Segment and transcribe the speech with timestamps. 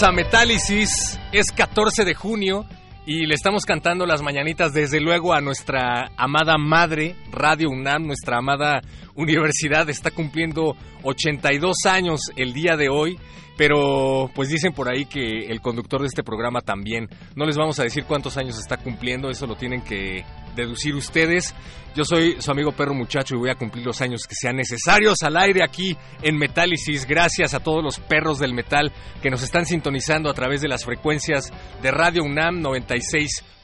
[0.00, 2.64] A Metálisis, es 14 de junio
[3.04, 8.38] y le estamos cantando las mañanitas desde luego a nuestra amada madre, Radio UNAM, nuestra
[8.38, 8.80] amada
[9.16, 13.18] universidad, está cumpliendo 82 años el día de hoy,
[13.58, 17.78] pero pues dicen por ahí que el conductor de este programa también, no les vamos
[17.78, 21.54] a decir cuántos años está cumpliendo, eso lo tienen que deducir ustedes.
[21.94, 25.18] Yo soy su amigo perro muchacho y voy a cumplir los años que sean necesarios
[25.22, 27.06] al aire aquí en Metálisis.
[27.06, 28.90] Gracias a todos los perros del metal
[29.20, 31.52] que nos están sintonizando a través de las frecuencias
[31.82, 32.60] de Radio UNAM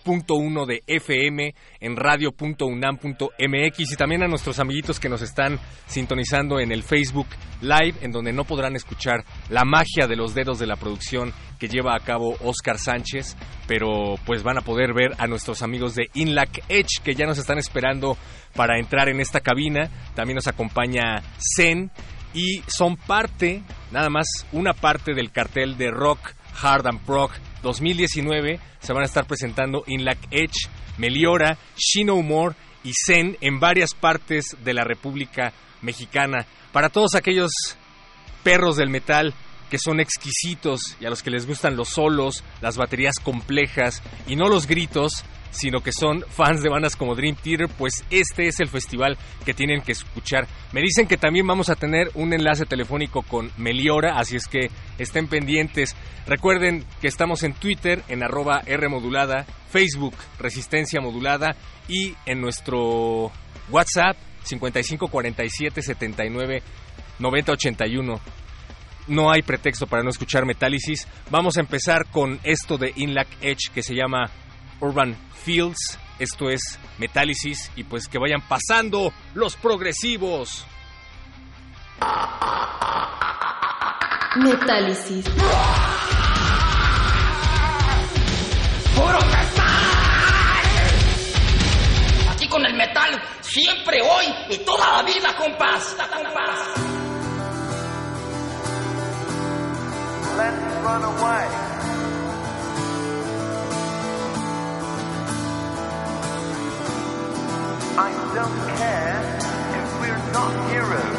[0.08, 6.72] 96.1 de FM en radio.unam.mx y también a nuestros amiguitos que nos están sintonizando en
[6.72, 7.26] el Facebook
[7.60, 11.68] Live en donde no podrán escuchar la magia de los dedos de la producción que
[11.68, 13.36] lleva a cabo Oscar Sánchez,
[13.66, 17.38] pero pues van a poder ver a nuestros amigos de Inlac Edge que ya nos
[17.38, 18.16] están esperando
[18.54, 19.90] para entrar en esta cabina.
[20.14, 21.22] También nos acompaña
[21.56, 21.90] Zen
[22.32, 26.20] y son parte, nada más una parte del cartel de Rock
[26.62, 27.30] Hard and Prog
[27.62, 28.60] 2019.
[28.80, 32.54] Se van a estar presentando Inlac Edge, Meliora, Shino Humor
[32.84, 35.52] y Zen en varias partes de la República
[35.82, 36.46] Mexicana.
[36.72, 37.50] Para todos aquellos
[38.42, 39.34] perros del metal
[39.70, 44.36] que son exquisitos y a los que les gustan los solos, las baterías complejas y
[44.36, 48.60] no los gritos, sino que son fans de bandas como Dream Theater, pues este es
[48.60, 50.46] el festival que tienen que escuchar.
[50.72, 54.70] Me dicen que también vamos a tener un enlace telefónico con Meliora, así es que
[54.98, 55.96] estén pendientes.
[56.26, 61.56] Recuerden que estamos en Twitter, en arroba R modulada, Facebook Resistencia Modulada
[61.88, 63.30] y en nuestro
[63.70, 66.62] WhatsApp 5547 79
[67.18, 68.20] 9081
[69.08, 71.08] no hay pretexto para no escuchar Metálisis.
[71.30, 74.30] Vamos a empezar con esto de Inlac Edge que se llama
[74.80, 75.98] Urban Fields.
[76.18, 80.66] Esto es Metálisis y pues que vayan pasando los progresivos.
[84.36, 85.24] Metálisis.
[92.30, 95.96] Aquí con el metal, siempre, hoy y toda la vida, compás.
[96.12, 96.98] compás.
[100.36, 101.77] Let's run away.
[108.00, 109.18] I don't care
[109.82, 111.17] if we're not heroes.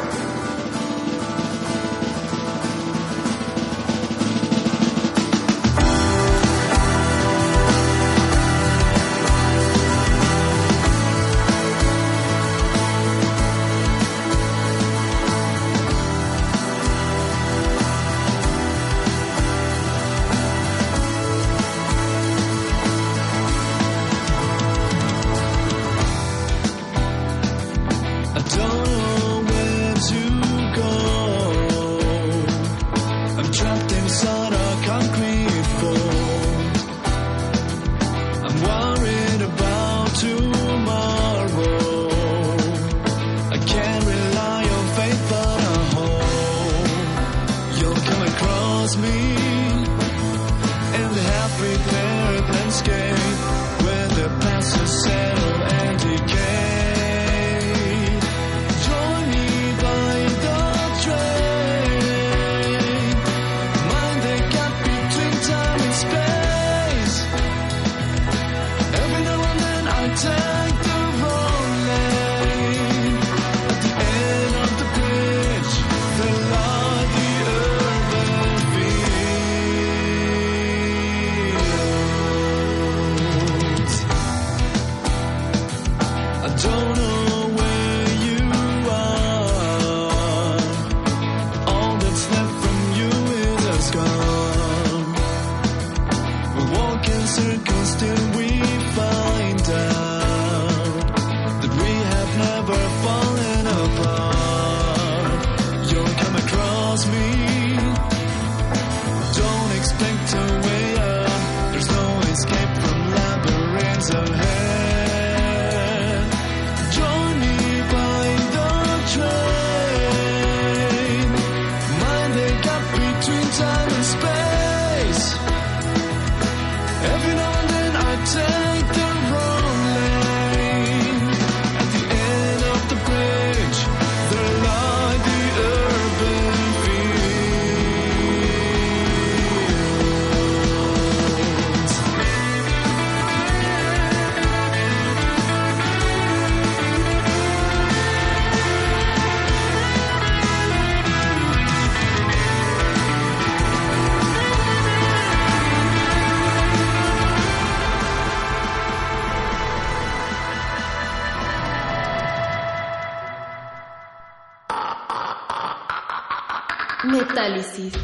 [167.40, 167.96] Metálisis.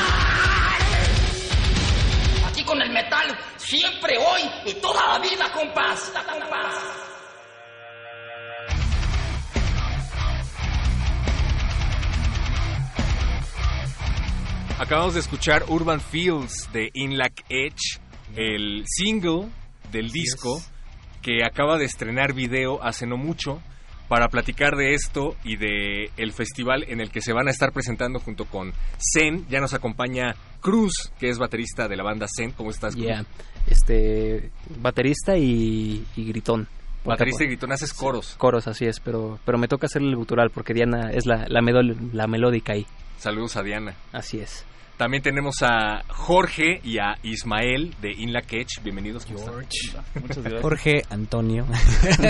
[2.47, 6.11] Aquí con el metal, siempre, hoy y toda la vida, compás.
[6.11, 6.75] compás.
[14.79, 18.01] Acabamos de escuchar Urban Fields de Inlac Edge,
[18.37, 19.51] el single
[19.93, 20.63] del disco
[21.21, 23.61] que acaba de estrenar video hace no mucho
[24.09, 27.73] para platicar de esto y de el festival en el que se van a estar
[27.73, 28.73] presentando junto con
[29.13, 29.47] Zen.
[29.49, 32.53] Ya nos acompaña Cruz, que es baterista de la banda Zen.
[32.53, 33.07] ¿Cómo estás, Cruz?
[33.07, 33.25] Yeah.
[33.69, 34.51] Este,
[34.81, 36.69] baterista y, y gritón.
[37.05, 38.35] Baterista y gritón, haces coros.
[38.39, 41.61] Coros, así es, pero, pero me toca hacer el gutural porque Diana es la, la,
[41.61, 42.87] la melódica ahí.
[43.19, 43.95] Saludos a Diana.
[44.13, 44.65] Así es.
[44.99, 48.83] También tenemos a Jorge y a Ismael de Inla Ketch.
[48.83, 49.25] Bienvenidos.
[49.27, 50.61] gracias.
[50.61, 51.65] Jorge Antonio.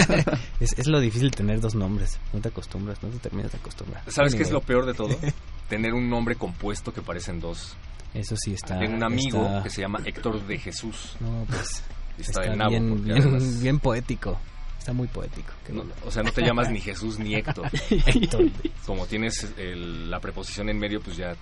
[0.61, 2.21] es, es lo difícil tener dos nombres.
[2.35, 4.03] No te acostumbras, no te terminas de acostumbrar.
[4.09, 5.09] ¿Sabes qué es lo peor de todo?
[5.71, 7.75] Tener un nombre compuesto que parecen dos.
[8.13, 8.79] Eso sí está.
[8.79, 11.17] Tengo un amigo está- que se llama Héctor de Jesús.
[11.21, 11.83] No, pues.
[12.19, 12.71] Está, Está de nabo.
[12.71, 14.39] bien, bien, además- bien poético.
[14.79, 15.53] Está muy poético.
[15.69, 17.71] No, o sea, no te llamas ni Jesús ni Héctor.
[17.91, 18.51] Héctor.
[18.85, 21.37] Como tienes el- la preposición en medio, pues ya,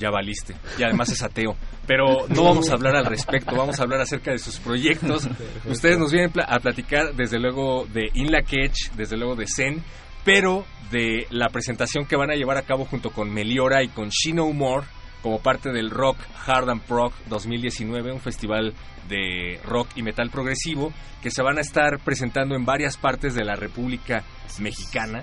[0.00, 0.56] ya valiste.
[0.78, 1.54] Y además es ateo.
[1.86, 5.28] Pero no vamos a hablar al respecto, vamos a hablar acerca de sus proyectos.
[5.66, 9.84] Ustedes nos vienen a platicar, desde luego, de Inla Ketch, desde luego de Zen,
[10.24, 14.08] pero de la presentación que van a llevar a cabo junto con Meliora y con
[14.08, 14.86] Shino More
[15.22, 16.16] como parte del Rock
[16.46, 18.74] Hard and Prog 2019, un festival
[19.08, 20.92] de rock y metal progresivo
[21.22, 24.24] que se van a estar presentando en varias partes de la República
[24.58, 25.22] Mexicana.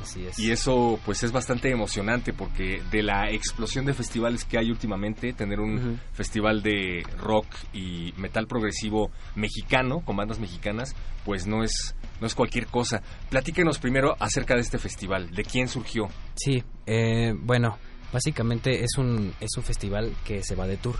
[0.00, 0.38] Así es.
[0.38, 5.32] Y eso pues es bastante emocionante porque de la explosión de festivales que hay últimamente,
[5.32, 11.94] tener un festival de rock y metal progresivo mexicano, con bandas mexicanas, pues no es,
[12.20, 13.02] no es cualquier cosa.
[13.28, 16.08] Platíquenos primero acerca de este festival, de quién surgió.
[16.34, 17.78] Sí, eh, bueno,
[18.12, 20.96] básicamente es un, es un festival que se va de tour.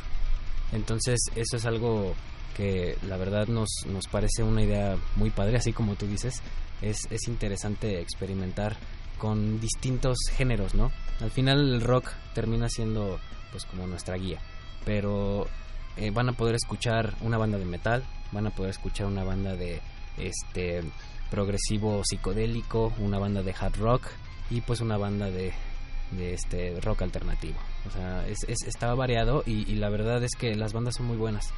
[0.73, 2.15] Entonces, eso es algo
[2.57, 6.43] que la verdad nos, nos parece una idea muy padre, así como tú dices.
[6.83, 8.77] Es, es interesante experimentar
[9.19, 10.91] con distintos géneros, ¿no?
[11.21, 13.21] Al final el rock termina siendo
[13.53, 14.39] pues como nuestra guía,
[14.85, 15.47] pero
[15.97, 19.55] eh, van a poder escuchar una banda de metal, van a poder escuchar una banda
[19.57, 19.81] de
[20.17, 20.83] este
[21.31, 24.07] progresivo psicodélico, una banda de hard rock
[24.51, 25.53] y pues una banda de,
[26.13, 27.59] de este rock alternativo.
[27.87, 31.07] O sea, es, es- está variado y, y la verdad es que las bandas son
[31.07, 31.53] muy buenas.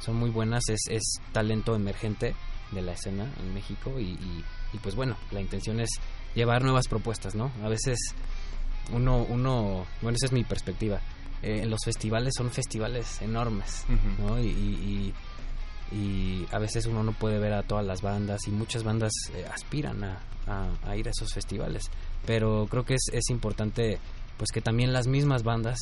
[0.00, 2.34] Son muy buenas, es, es talento emergente
[2.72, 5.88] de la escena en México y, y- y, pues bueno, la intención es
[6.34, 7.50] llevar nuevas propuestas, ¿no?
[7.64, 7.98] A veces
[8.92, 11.00] uno, uno bueno, esa es mi perspectiva.
[11.42, 13.84] Eh, los festivales son festivales enormes.
[14.18, 14.38] ¿no?
[14.40, 15.12] Y, y-
[15.92, 19.12] y- y a veces uno no puede ver a todas las bandas y muchas bandas
[19.34, 21.84] eh, aspiran a, a- a ir a esos festivales.
[22.26, 23.98] Pero creo que es, es importante
[24.36, 25.78] pues que también las mismas bandas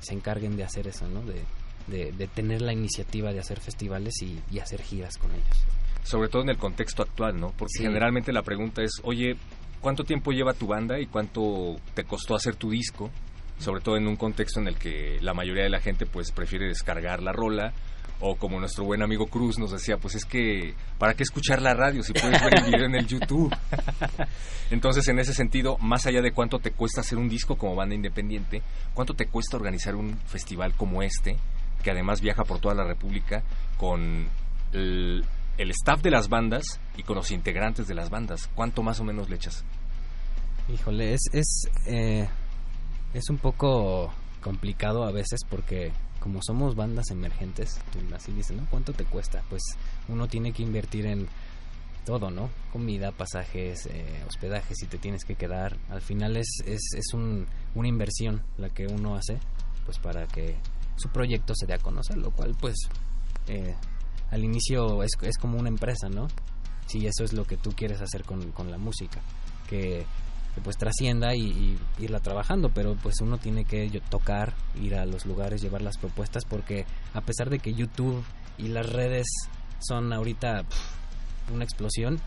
[0.00, 1.20] se encarguen de hacer eso, ¿no?
[1.22, 1.42] De,
[1.88, 5.58] de- de tener la iniciativa de hacer festivales y, y hacer giras con ellos.
[6.04, 7.52] Sobre todo en el contexto actual, ¿no?
[7.56, 7.82] Porque Sí.
[7.82, 9.36] generalmente la pregunta es, oye,
[9.80, 13.10] ¿cuánto tiempo lleva tu banda y cuánto te costó hacer tu disco?
[13.58, 16.66] Sobre todo en un contexto en el que la mayoría de la gente pues prefiere
[16.66, 17.72] descargar la rola
[18.20, 21.74] o como nuestro buen amigo Cruz nos decía, pues es que ¿para qué escuchar la
[21.74, 23.54] radio si puedes ver el video en el YouTube?
[24.70, 27.94] Entonces, en ese sentido, más allá de cuánto te cuesta hacer un disco como banda
[27.94, 28.62] independiente,
[28.94, 31.36] ¿cuánto te cuesta organizar un festival como este,
[31.82, 33.42] que además viaja por toda la República
[33.76, 34.26] con
[34.72, 35.24] el,
[35.58, 38.50] el staff de las bandas y con los integrantes de las bandas?
[38.54, 39.64] ¿Cuánto más o menos le echas?
[40.68, 42.28] Híjole, es, es, eh,
[43.12, 47.80] es un poco complicado a veces porque como somos bandas emergentes,
[48.14, 48.66] así dicen, ¿no?
[48.70, 49.42] ¿Cuánto te cuesta?
[49.50, 49.62] Pues
[50.08, 51.28] uno tiene que invertir en
[52.06, 52.48] todo, ¿no?
[52.72, 55.76] Comida, pasajes, eh, hospedaje, si te tienes que quedar.
[55.90, 59.38] Al final es, es, es un, una inversión la que uno hace,
[59.84, 60.56] pues para que
[60.96, 62.76] su proyecto se dé a conocer, lo cual pues
[63.48, 63.74] eh,
[64.30, 66.28] al inicio es, es como una empresa, ¿no?
[66.86, 69.20] Si eso es lo que tú quieres hacer con, con la música,
[69.68, 70.04] que,
[70.54, 75.06] que, pues trascienda y, y irla trabajando, pero pues uno tiene que tocar, ir a
[75.06, 78.22] los lugares, llevar las propuestas, porque a pesar de que YouTube
[78.58, 79.26] y las redes
[79.80, 80.64] son ahorita
[81.52, 82.20] una explosión,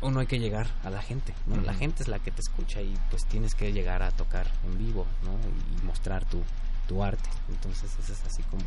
[0.00, 1.60] uno hay que llegar a la gente, ¿no?
[1.60, 4.78] La gente es la que te escucha y pues tienes que llegar a tocar en
[4.78, 5.32] vivo, ¿no?
[5.76, 6.42] Y mostrar tu,
[6.88, 7.28] tu arte.
[7.48, 8.64] Entonces, eso es así como...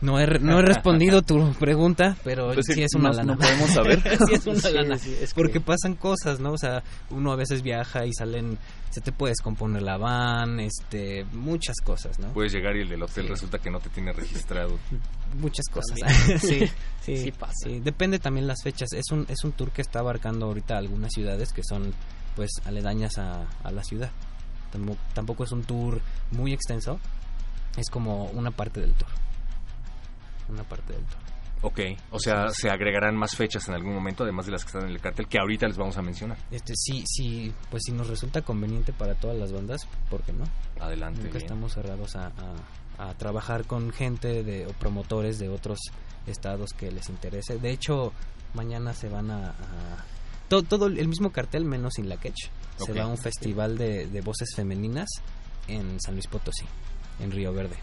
[0.00, 3.14] No he, re- no he respondido tu pregunta, pero Pues sí, sí es una no-
[3.14, 3.32] lana.
[3.34, 4.02] no podemos saber.
[4.26, 4.98] sí es una Sí, lana.
[4.98, 6.52] sí, es que- Porque pasan cosas, ¿no?
[6.52, 8.58] O sea, uno a veces viaja y salen...
[8.90, 11.24] Se te puede descomponer la van, este...
[11.32, 12.28] Muchas cosas, ¿no?
[12.32, 13.30] Puedes llegar y el del hotel Sí.
[13.30, 14.78] resulta que no te tiene registrado.
[15.38, 15.98] muchas cosas.
[15.98, 16.38] También.
[16.40, 16.66] sí,
[17.00, 17.52] sí, Sí pasa.
[17.64, 17.80] sí.
[17.80, 18.88] Depende también las fechas.
[18.92, 21.94] Es un, es un tour que está abarcando ahorita algunas ciudades que son
[22.36, 24.10] pues aledañas a, a la ciudad.
[24.72, 26.00] Tampoco, tampoco es un tour
[26.32, 26.98] muy extenso.
[27.76, 29.08] Es como una parte del tour.
[30.48, 31.18] Una parte del tour.
[31.62, 34.82] Ok, o sea, se agregarán más fechas en algún momento, además de las que están
[34.84, 36.36] en el cartel, que ahorita les vamos a mencionar.
[36.50, 40.44] Este, sí, sí, pues si nos resulta conveniente para todas las bandas, ¿por qué no?
[40.78, 41.20] Adelante.
[41.22, 41.42] Nunca bien.
[41.44, 45.78] estamos cerrados a, a- a trabajar con gente de, o promotores de otros
[46.26, 47.58] estados que les interese.
[47.58, 48.12] De hecho,
[48.52, 49.48] mañana se van a...
[49.48, 50.04] a-
[50.48, 52.36] todo, todo el mismo cartel menos Sin la Quech.
[52.76, 52.98] Se Ok.
[52.98, 55.08] va a un festival de, de voces femeninas
[55.66, 56.66] en San Luis Potosí,
[57.20, 57.76] en Río Verde.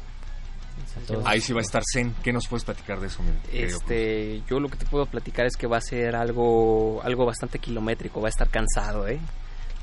[1.25, 2.15] Ahí sí va a estar Zen.
[2.23, 3.21] ¿Qué nos puedes platicar de eso?
[3.51, 7.59] Este, yo lo que te puedo platicar es que va a ser algo, algo bastante
[7.59, 9.19] kilométrico, va a estar cansado, ¿eh?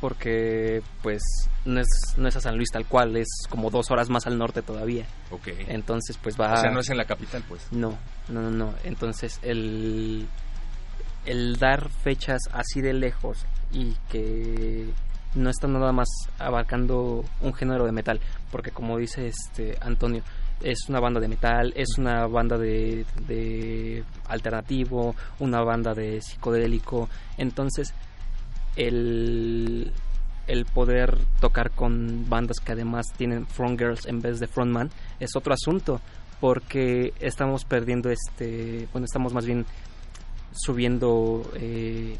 [0.00, 1.23] Porque, pues,
[1.64, 4.38] no es, no es a San Luis tal cual, es como dos horas más al
[4.38, 5.07] norte todavía.
[5.31, 5.49] Ok.
[5.67, 6.55] Entonces, pues va.
[6.55, 7.67] O sea, no es en la capital, pues.
[7.73, 8.75] No, no, no, no.
[8.85, 10.28] Entonces, el,
[11.26, 14.88] el dar fechas así de lejos y que
[15.38, 20.23] no está nada más abarcando un género de metal, porque como dice este Antonio,
[20.62, 27.09] es una banda de metal, es una banda de, de alternativo, una banda de psicodélico,
[27.37, 27.95] entonces
[28.76, 29.92] el,
[30.47, 34.90] el poder tocar con bandas que además tienen front girls en vez de frontman
[35.21, 36.00] es otro asunto
[36.40, 39.66] porque estamos perdiendo este bueno estamos más bien
[40.52, 42.16] subiendo eh,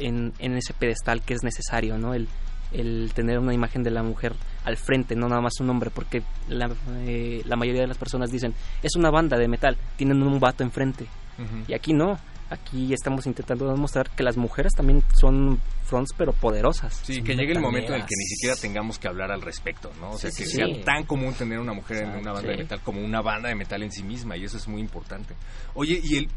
[0.00, 2.28] en, en ese pedestal que es necesario no el,
[2.72, 6.22] el tener una imagen de la mujer al frente no nada más un hombre porque
[6.48, 6.70] la,
[7.06, 10.62] eh, la mayoría de las personas dicen es una banda de metal tienen un vato
[10.62, 11.06] enfrente
[11.38, 11.64] Ujú.
[11.68, 12.18] y aquí no
[12.50, 17.52] aquí estamos intentando demostrar que las mujeres también son fronts pero poderosas Sí, que llegue
[17.52, 20.10] el momento en el que ni siquiera tengamos que hablar al respecto, ¿no?
[20.10, 20.82] O sea, Sí, que sí, sea sí.
[20.84, 23.82] tan común tener una mujer en una banda de metal como una banda de metal
[23.84, 25.34] en sí misma, y eso es muy importante.
[25.74, 26.28] Oye, y el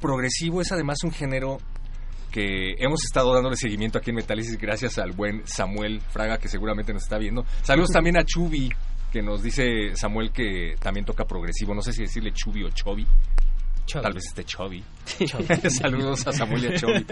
[0.00, 1.58] progresivo es además un género
[2.30, 6.92] que hemos estado dándole seguimiento aquí en Metálisis gracias al buen Samuel Fraga, que seguramente
[6.92, 7.44] nos está viendo.
[7.62, 8.70] Saludos también a Chubi,
[9.12, 11.74] que nos dice Samuel que también toca progresivo.
[11.74, 13.06] No sé si decirle Chubi o Chobi.
[13.86, 14.02] Chau.
[14.02, 14.84] Tal vez esté Chobi.
[15.70, 17.06] Saludos a Samuel y a Chobi.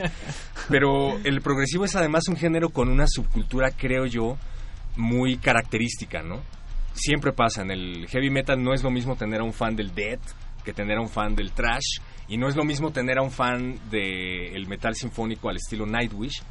[0.68, 4.36] Pero el progresivo es además un género con una subcultura, creo yo,
[4.96, 6.42] muy característica, ¿no?
[6.92, 9.94] Siempre pasa, en el heavy metal no es lo mismo tener a un fan del
[9.94, 10.20] death
[10.66, 13.30] que tener a un fan del trash, y no es lo mismo tener a un
[13.30, 16.42] fan del metal sinfónico al estilo Nightwish,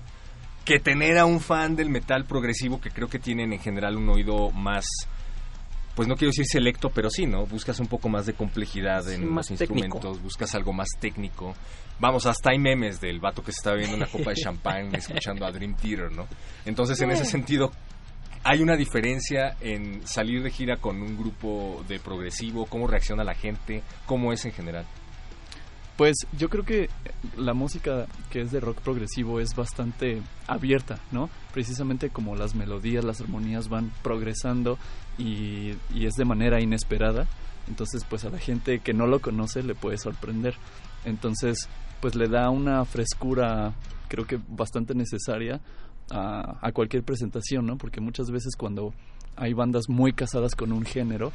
[0.64, 4.10] que tener a un fan del metal progresivo que creo que tienen en general un
[4.10, 4.86] oído más
[5.96, 7.46] pues no quiero decir selecto, pero sí, ¿no?
[7.46, 9.74] Buscas un poco más de complejidad en Sí, los técnico.
[9.74, 11.56] instrumentos, buscas algo más técnico.
[12.00, 15.46] Vamos, hasta hay memes del vato que se está bebiendo una copa de champán escuchando
[15.46, 16.28] a Dream Theater, ¿no?
[16.66, 17.72] Entonces, en ese sentido,
[18.44, 23.34] hay una diferencia en salir de gira con un grupo de progresivo, cómo reacciona la
[23.34, 24.86] gente, cómo es en general.
[25.98, 26.90] Pues yo creo que
[27.38, 31.30] la música que es de rock progresivo es bastante abierta, ¿no?
[31.54, 34.78] Precisamente como las melodías, las armonías van progresando
[35.18, 37.28] y, es de manera inesperada.
[37.70, 40.56] Entonces, pues a la gente que no lo conoce le puede sorprender.
[41.06, 41.70] Entonces,
[42.02, 43.74] pues le da una frescura,
[44.10, 45.62] creo que bastante necesaria
[46.12, 47.78] a, a cualquier presentación, ¿no?
[47.78, 48.94] Porque muchas veces cuando
[49.38, 51.32] hay bandas muy casadas con un género,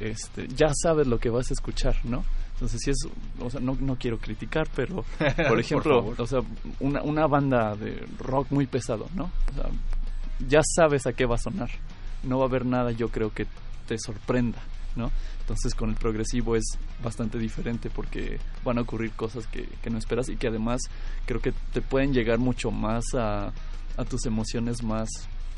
[0.00, 2.24] este, ya sabes lo que vas a escuchar, ¿no?
[2.60, 2.98] Entonces, si es,
[3.40, 5.02] o sea, no, no quiero criticar, pero,
[5.48, 6.40] por ejemplo, o sea,
[6.78, 9.30] una, una banda de rock muy pesado, ¿no?
[9.50, 9.70] O sea,
[10.46, 11.70] ya sabes a qué va a sonar.
[12.22, 13.46] No va a haber nada, yo creo, que
[13.88, 14.58] te sorprenda,
[14.94, 15.10] ¿no?
[15.40, 16.64] Entonces, con el progresivo es
[17.02, 20.82] bastante diferente porque van a ocurrir cosas que, que no esperas y que además
[21.24, 23.54] creo que te pueden llegar mucho más a,
[23.96, 25.08] a tus emociones más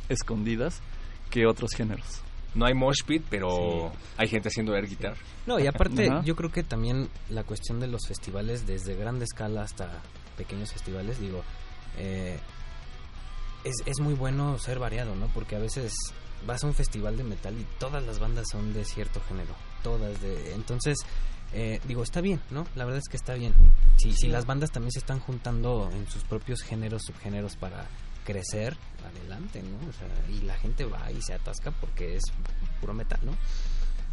[0.08, 0.80] escondidas
[1.30, 2.22] que otros géneros.
[2.54, 5.16] No hay mosh pit, pero hay gente haciendo air guitar.
[5.46, 9.62] No, y aparte yo creo que también la cuestión de los festivales, desde grande escala
[9.62, 10.02] hasta
[10.36, 11.42] pequeños festivales, digo,
[11.98, 12.38] eh,
[13.64, 15.28] es, es muy bueno ser variado, ¿no?
[15.28, 15.94] Porque a veces
[16.46, 20.20] vas a un festival de metal y todas las bandas son de cierto género, todas
[20.20, 20.54] de...
[20.54, 20.98] Entonces,
[21.52, 22.66] eh, digo, está bien, ¿no?
[22.74, 23.54] La verdad es que está bien.
[23.96, 27.86] Si, si las bandas también se están juntando en sus propios géneros, subgéneros para
[28.24, 29.88] crecer, adelante, ¿no?
[29.88, 32.22] O sea, y la gente va y se atasca porque es
[32.80, 33.36] puro metal, ¿no?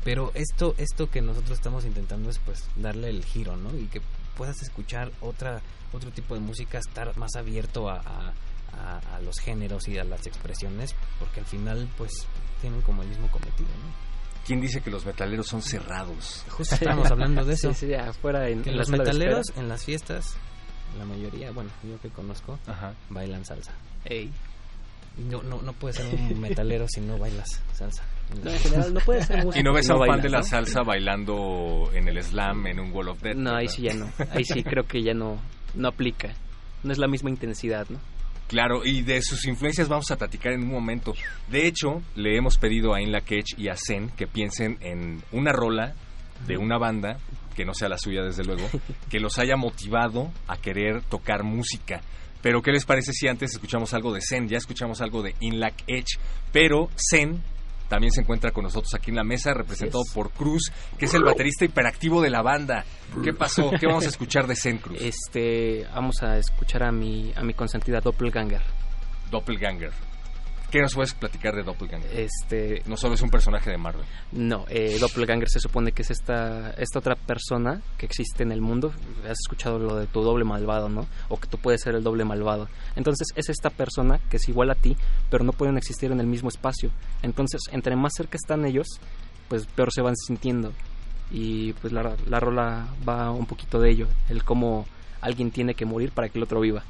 [0.04, 3.76] Pero esto, esto que nosotros estamos intentando es pues darle el giro, ¿no?
[3.78, 4.02] Y que
[4.38, 5.62] puedas escuchar otra,
[5.92, 8.34] otro tipo de música, estar más abierto a, a,
[8.74, 12.12] a- a los géneros y a las expresiones, porque al final pues
[12.62, 14.10] tienen como el mismo cometido, ¿no?
[14.46, 16.44] ¿Quién dice que los metaleros son cerrados?
[16.50, 17.74] Justo estábamos hablando de eso.
[17.74, 20.36] Sí, sí, afuera en, que en los metaleros en las fiestas,
[20.98, 22.94] la mayoría, bueno, yo que conozco, Ajá.
[23.10, 23.74] bailan salsa.
[24.06, 24.32] Ey.
[25.30, 28.04] No, no, no puedes ser un metalero si no bailas salsa.
[28.44, 30.38] No, en general no puede ser músico Y no ves a un fan de la
[30.40, 30.44] ¿no?
[30.44, 33.36] salsa bailando en el slam, en un Wall of Death.
[33.36, 33.76] No, ahí ¿verdad?
[33.76, 34.10] sí ya no.
[34.32, 35.38] Ahí sí creo que ya no,
[35.76, 36.30] no aplica.
[36.84, 38.00] No es la misma intensidad, ¿no?
[38.48, 41.14] Claro, y de sus influencias vamos a platicar en un momento.
[41.50, 45.52] De hecho, le hemos pedido a Inla Ketch y a Zen que piensen en una
[45.52, 45.94] rola
[46.48, 47.18] de una banda,
[47.60, 48.70] que no sea la suya desde luego,
[49.10, 52.00] que los haya motivado a querer tocar música.
[52.42, 54.48] Pero, ¿qué les parece si antes escuchamos algo de Zen?
[54.48, 56.18] Ya escuchamos algo de Inlac Edge,
[56.54, 57.44] pero Zen
[57.90, 60.14] también se encuentra con nosotros aquí en la mesa, representado es.
[60.14, 62.86] por Cruz, que es el baterista hiperactivo de la banda.
[63.22, 63.72] ¿Qué pasó?
[63.78, 64.98] ¿Qué vamos a escuchar de Zen Cruz?
[65.02, 68.62] Este, vamos a escuchar a mi, a mi consentida Doppelganger.
[69.30, 69.92] Doppelganger.
[70.72, 72.12] ¿Qué nos puedes platicar de Doppelganger?
[72.20, 74.06] Este, No solo es un personaje de Marvel.
[74.32, 78.62] no, eh, Doppelganger se supone que es esta, esta otra persona que existe en el
[78.62, 78.94] mundo.
[79.24, 81.08] Has escuchado lo de tu doble malvado, ¿no?
[81.30, 82.68] O que tú puedes ser el doble malvado.
[82.96, 84.96] Entonces es esta persona que es igual a ti,
[85.32, 86.92] pero no pueden existir en el mismo espacio.
[87.24, 88.88] Entonces, entre más cerca están ellos,
[89.48, 90.72] pues peor se van sintiendo.
[91.32, 94.86] Y pues la, la rola va un poquito de ello, el cómo
[95.22, 96.84] alguien tiene que morir para que el otro viva.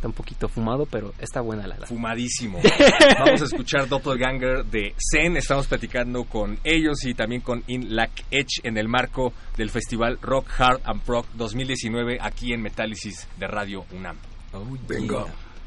[0.00, 1.86] Está un poquito fumado, pero está buena la, la.
[1.86, 2.58] Fumadísimo.
[3.18, 5.36] Vamos a escuchar Doppelganger de Zen.
[5.36, 10.18] Estamos platicando con ellos y también con In Lac Edge en el marco del festival
[10.22, 14.16] Rock Hard and Proc 2019 aquí en Metálisis de Radio UNAM.
[14.54, 15.26] Oh, Venga.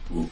[0.10, 0.26] yeah.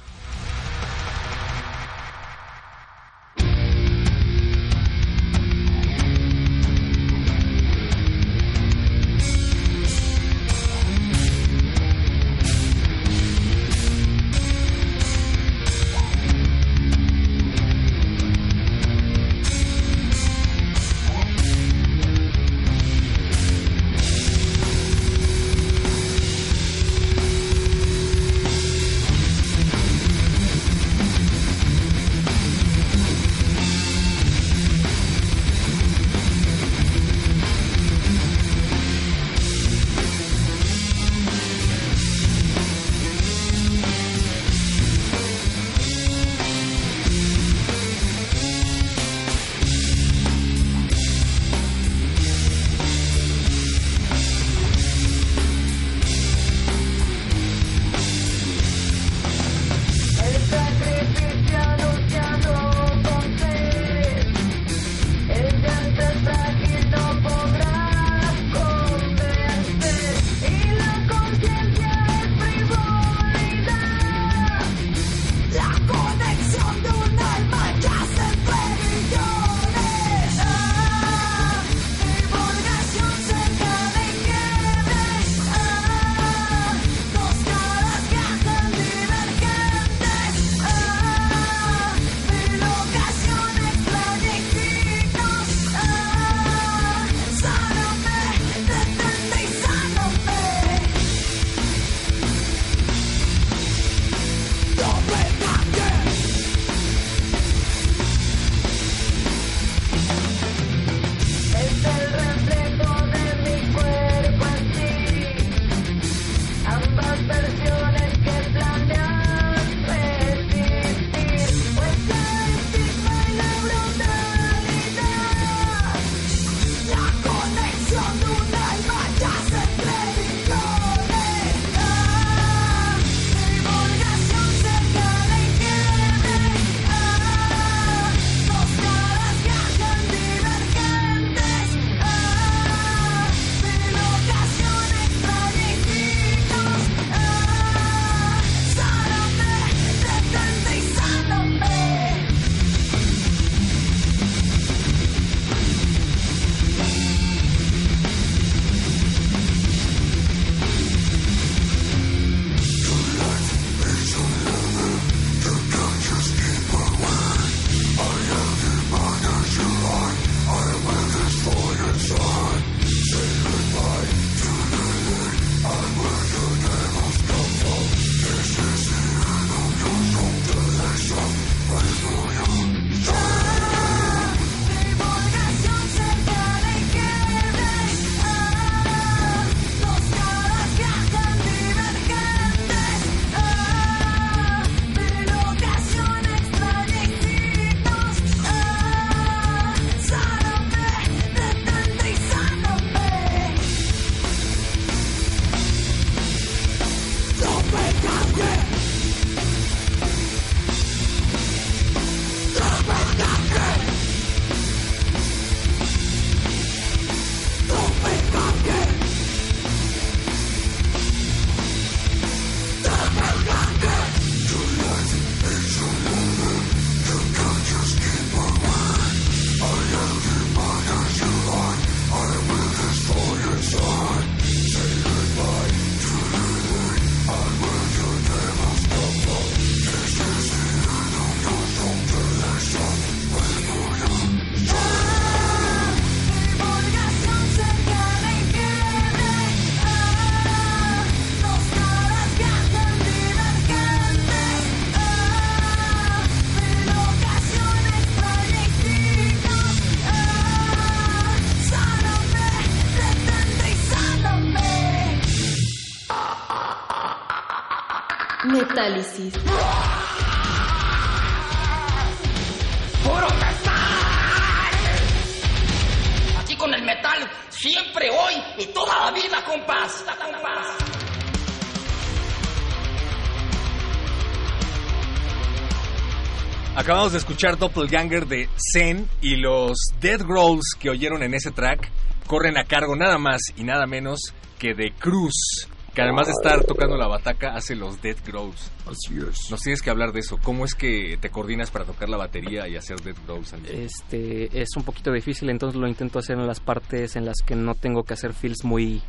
[286.91, 291.89] Acabamos de escuchar Doppelganger de Zen y los Dead Growls que oyeron en ese track
[292.27, 296.65] corren a cargo nada más y nada menos que de Cruz, que además de estar
[296.65, 298.69] tocando la bataca hace los Dead Growls.
[298.85, 299.49] Así es.
[299.49, 300.37] Nos tienes que hablar de eso.
[300.43, 303.53] ¿Cómo es que te coordinas para tocar la batería y hacer Dead Growls?
[303.53, 307.37] al Este es un poquito difícil, entonces lo intento hacer en las partes en las
[307.37, 309.01] que no tengo que hacer fills muy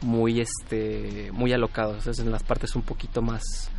[0.00, 3.70] muy este muy alocados, es en las partes un poquito más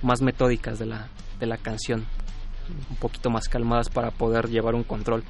[0.00, 1.08] más metódicas de la
[1.40, 2.06] de la canción,
[2.90, 5.22] un poquito más calmadas para poder llevar un control.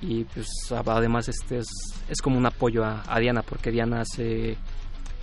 [0.00, 1.68] Y pues además este es,
[2.08, 4.56] es como un apoyo a, a Diana porque Diana hace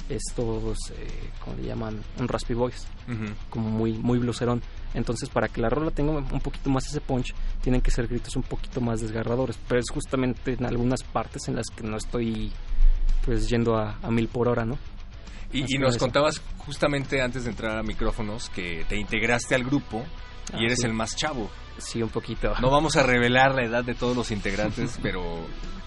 [0.10, 2.02] estos eh, ¿cómo le llaman?
[2.20, 3.34] un raspy voice Ujú.
[3.50, 4.62] como muy muy blucerón
[4.94, 8.36] entonces para que la rola tenga un poquito más ese punch tienen que ser gritos
[8.36, 9.58] un poquito más desgarradores.
[9.68, 12.52] Pero es justamente en algunas partes en las que no estoy
[13.26, 14.78] pues yendo a, a mil por hora no
[15.52, 20.04] Y, y nos contabas justamente antes de entrar a micrófonos que te integraste al grupo
[20.54, 20.86] y Ah, eres sí.
[20.86, 21.50] el más chavo.
[21.78, 25.24] sí un poquito No vamos a revelar la edad de todos los integrantes, pero,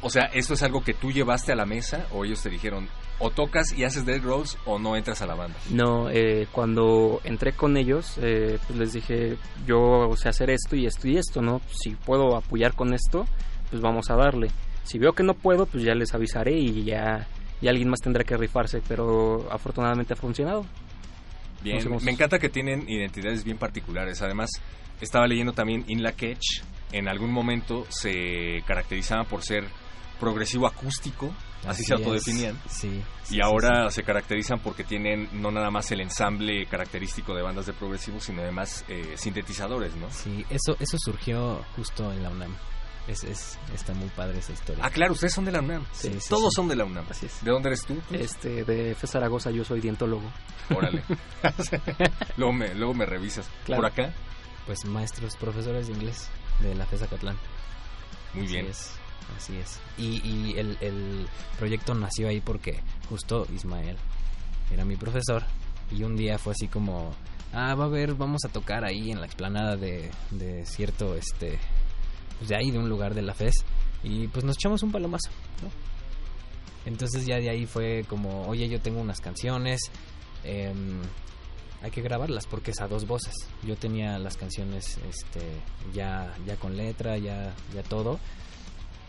[0.03, 2.88] o sea, ¿esto es algo que tú llevaste a la mesa o ellos te dijeron
[3.19, 5.57] o tocas y haces Dead Rolls o no entras a la banda?
[5.71, 10.87] No, eh, cuando entré con ellos, eh, pues les dije, yo sé hacer esto y
[10.87, 11.61] esto y esto, ¿no?
[11.71, 13.25] Si puedo apoyar con esto,
[13.71, 14.49] pues vamos a darle.
[14.85, 17.27] Si veo que no puedo, pues ya les avisaré y ya,
[17.62, 20.66] y alguien más tendrá que rifarse, pero afortunadamente ha funcionado.
[21.66, 24.22] Bien, me encanta que tienen identidades bien particulares.
[24.22, 24.50] Además,
[25.00, 26.62] estaba leyendo también In La Catch.
[26.92, 29.64] En algún momento se caracterizaban por ser
[30.20, 31.35] progresivo acústico,
[31.66, 32.55] así, se autodefinían.
[32.68, 32.88] Sí.
[32.88, 37.42] sí, y sí, ahora se caracterizan porque tienen no nada más el ensamble característico de
[37.42, 40.11] bandas de progresivo, sino además eh, sintetizadores, ¿no?
[40.11, 42.57] Sí, eso, eso surgió justo en la UNAM.
[43.09, 44.85] Es, es, está muy padre esa historia.
[44.85, 45.85] Ah, claro, ustedes son de la UNAM.
[45.92, 46.57] Sí, sí, Todos sí.
[46.57, 47.07] son de la UNAM.
[47.09, 47.45] Así es.
[47.45, 47.97] ¿De dónde eres tú?
[48.11, 50.29] Este, de FE Zaragoza yo soy dientólogo.
[50.75, 51.05] Órale.
[52.37, 53.49] luego, me, luego me revisas.
[53.64, 53.83] Claro.
[53.83, 54.12] ¿Por acá?
[54.66, 56.29] Pues maestros, profesores de inglés
[56.61, 57.37] de la FESA Cotlán.
[58.35, 58.66] Muy Así bien.
[58.66, 58.90] es,
[59.37, 59.81] así es.
[59.97, 63.97] Y, y el, el proyecto nació ahí porque justo Ismael
[64.73, 65.45] era mi profesor
[65.92, 67.14] y un día fue así como,
[67.53, 71.59] ah, va a ver, vamos a tocar ahí en la explanada de, de cierto, este,
[72.38, 73.64] pues de ahí, de un lugar de la FES
[74.03, 75.31] y pues nos echamos un palomazo,
[75.62, 75.70] ¿no?
[76.87, 79.81] Entonces ya de ahí fue como, oye, yo tengo unas canciones,
[80.44, 81.01] em,
[81.83, 83.35] hay que grabarlas porque es a dos voces.
[83.64, 85.40] Yo tenía las canciones este,
[85.92, 88.20] ya, ya con letra, ya, ya todo,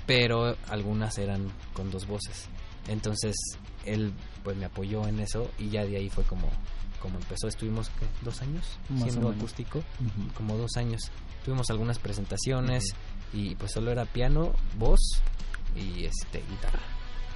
[0.08, 2.50] pero algunas eran con dos voces.
[2.88, 3.36] Entonces
[3.86, 4.14] él
[4.44, 6.50] pues me apoyó en eso y ya de ahí fue como,
[7.00, 7.48] como empezó.
[7.48, 8.08] Estuvimos ¿qué?
[8.24, 9.84] dos años Más siendo acústico,
[10.36, 11.12] como dos años.
[11.46, 12.96] Tuvimos algunas presentaciones
[13.34, 15.22] y pues solo era piano, voz
[15.76, 16.80] y este guitarra.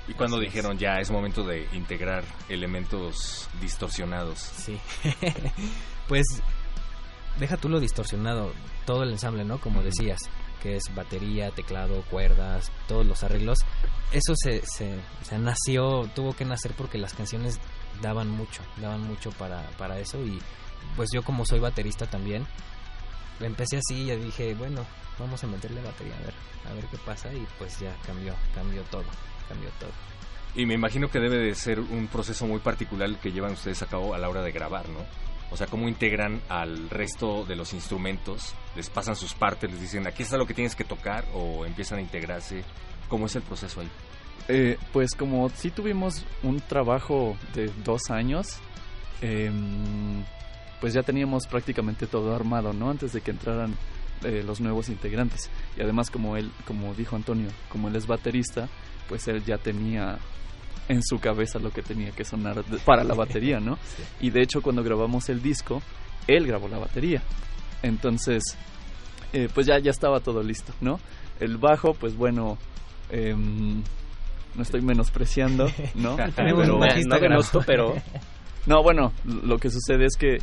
[0.08, 4.40] ¿Y cuando dijeron ya es momento de integrar elementos distorsionados?
[4.40, 4.80] Sí.
[6.08, 6.26] pues
[7.40, 8.52] deja tú lo distorsionado,
[8.86, 9.60] todo el ensamble, ¿no?
[9.60, 10.20] Como decías,
[10.62, 13.60] que es batería, teclado, cuerdas, todos los arreglos.
[14.12, 17.60] Eso se, se, o sea, nació, tuvo que nacer porque las canciones
[18.02, 20.40] daban mucho, daban mucho para, para eso y
[20.96, 22.46] pues yo como soy baterista también,
[23.48, 24.86] empecé así y ya dije, bueno,
[25.20, 26.34] vamos a meterle batería, a ver,
[26.70, 29.06] a ver qué pasa y pues ya cambió, cambió todo,
[29.48, 29.92] cambió todo.
[30.56, 33.86] Y me imagino que debe de ser un proceso muy particular que llevan ustedes a
[33.86, 35.00] cabo a la hora de grabar, ¿no?
[35.50, 40.08] O sea, cómo integran al resto de los instrumentos, les pasan sus partes, les dicen,
[40.08, 42.64] aquí está lo que tienes que tocar, o empiezan a integrarse.
[43.10, 43.90] ¿Cómo es el proceso ahí?
[44.48, 48.60] Eh, pues como sí tuvimos un trabajo de dos años,
[49.22, 50.24] em,
[50.82, 52.90] pues ya teníamos prácticamente todo armado, ¿no?
[52.90, 53.76] Antes de que entraran
[54.24, 55.50] eh, los nuevos integrantes.
[55.78, 58.68] Y además como él, como dijo Antonio, como él es baterista,
[59.08, 60.18] pues él ya tenía
[60.90, 63.78] en su cabeza lo que tenía que sonar de- para la batería, ¿no?
[64.20, 65.82] Y de hecho cuando grabamos el disco,
[66.28, 67.22] él grabó la batería.
[67.84, 68.44] Entonces,
[69.34, 71.00] eh, pues ya, ya estaba todo listo, ¿no?
[71.40, 72.58] El bajo, pues bueno,
[73.10, 73.82] em,
[74.56, 76.16] no estoy menospreciando, ¿no?
[76.36, 77.20] Tenemos un bajista no
[77.66, 77.96] pero
[78.68, 80.38] No, bueno, lo que sucede es que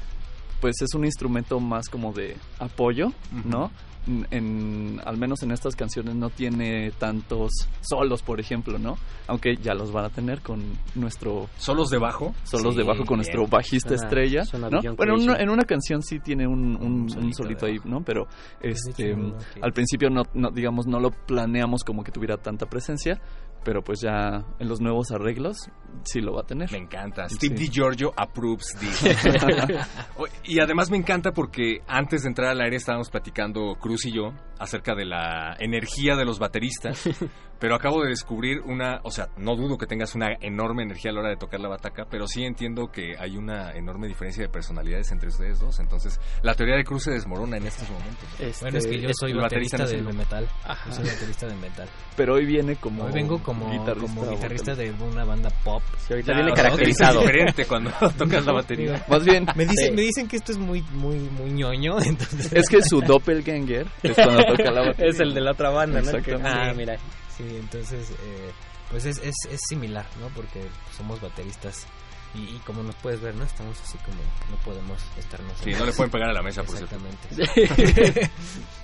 [0.61, 3.13] pues es un instrumento más como de apoyo,
[3.45, 3.71] ¿no?
[4.07, 7.51] En, en- al menos en estas canciones no tiene tantos
[7.83, 8.97] solos, por ejemplo, ¿no?
[9.27, 10.63] Aunque ya los van a tener con
[10.95, 12.35] nuestro ¿Solos de bajo?
[12.45, 13.17] solos Sí, de bajo con bien.
[13.19, 14.79] nuestro bajista Suena- estrella, suena ¿no?
[14.81, 15.49] Beyond Bueno, en una, Creation.
[15.49, 17.77] en una canción sí tiene un, un- Un un solito ahí.
[17.85, 18.03] ¿no?
[18.03, 18.27] Pero
[18.63, 19.15] este
[19.61, 23.21] al principio no, no digamos no lo planeamos como que tuviera tanta presencia,
[23.69, 25.69] pero pues ya en los nuevos arreglos
[26.05, 26.73] sí lo va a tener.
[26.73, 27.29] Me encanta.
[27.29, 27.65] Steve Sí.
[27.65, 29.05] DiGiorgio approves this.
[30.45, 34.33] Y además me encanta porque antes de entrar al aire estábamos platicando Cruz y yo
[34.59, 37.07] acerca de la energía de los bateristas.
[37.61, 41.15] Pero acabo de descubrir una, o sea, no dudo que tengas una enorme energía a
[41.15, 44.49] la hora de tocar la bataca, pero sí entiendo que hay una enorme diferencia de
[44.49, 45.81] personalidades entre ustedes dos.
[45.81, 48.29] Entonces, la teoría de Cruz se desmorona en estos momentos.
[48.39, 50.49] Este, Bueno, es que yo soy el baterista baterista no es de el- metal.
[50.65, 50.89] Ajá.
[50.89, 51.89] Yo soy baterista de metal.
[52.17, 55.83] Pero hoy viene como Hoy vengo como guitarrista, como guitarrista de una banda pop.
[55.99, 57.21] sí, ahorita Ya, viene caracterizado.
[57.21, 59.05] Es diferente cuando tocas la batería.
[59.09, 59.93] Más bien, Me dicen, Sí.
[59.95, 64.15] me dicen que esto es muy muy muy ñoño, entonces es que su doppelganger es
[64.15, 65.11] cuando toca la batería.
[65.11, 66.11] Es el de la otra banda, ¿no?
[66.45, 66.77] Ah, Sí.
[66.77, 66.97] mira.
[67.37, 68.51] sí, entonces eh,
[68.91, 70.29] pues es, es, es similar, ¿no?
[70.29, 70.63] Porque
[70.97, 71.87] somos bateristas
[72.35, 73.45] y, y como nos puedes ver, ¿no?
[73.45, 74.19] Estamos así como
[74.51, 76.97] no podemos estarnos Sí, no le pueden pegar a la mesa, por cierto.
[77.37, 78.31] Exactamente.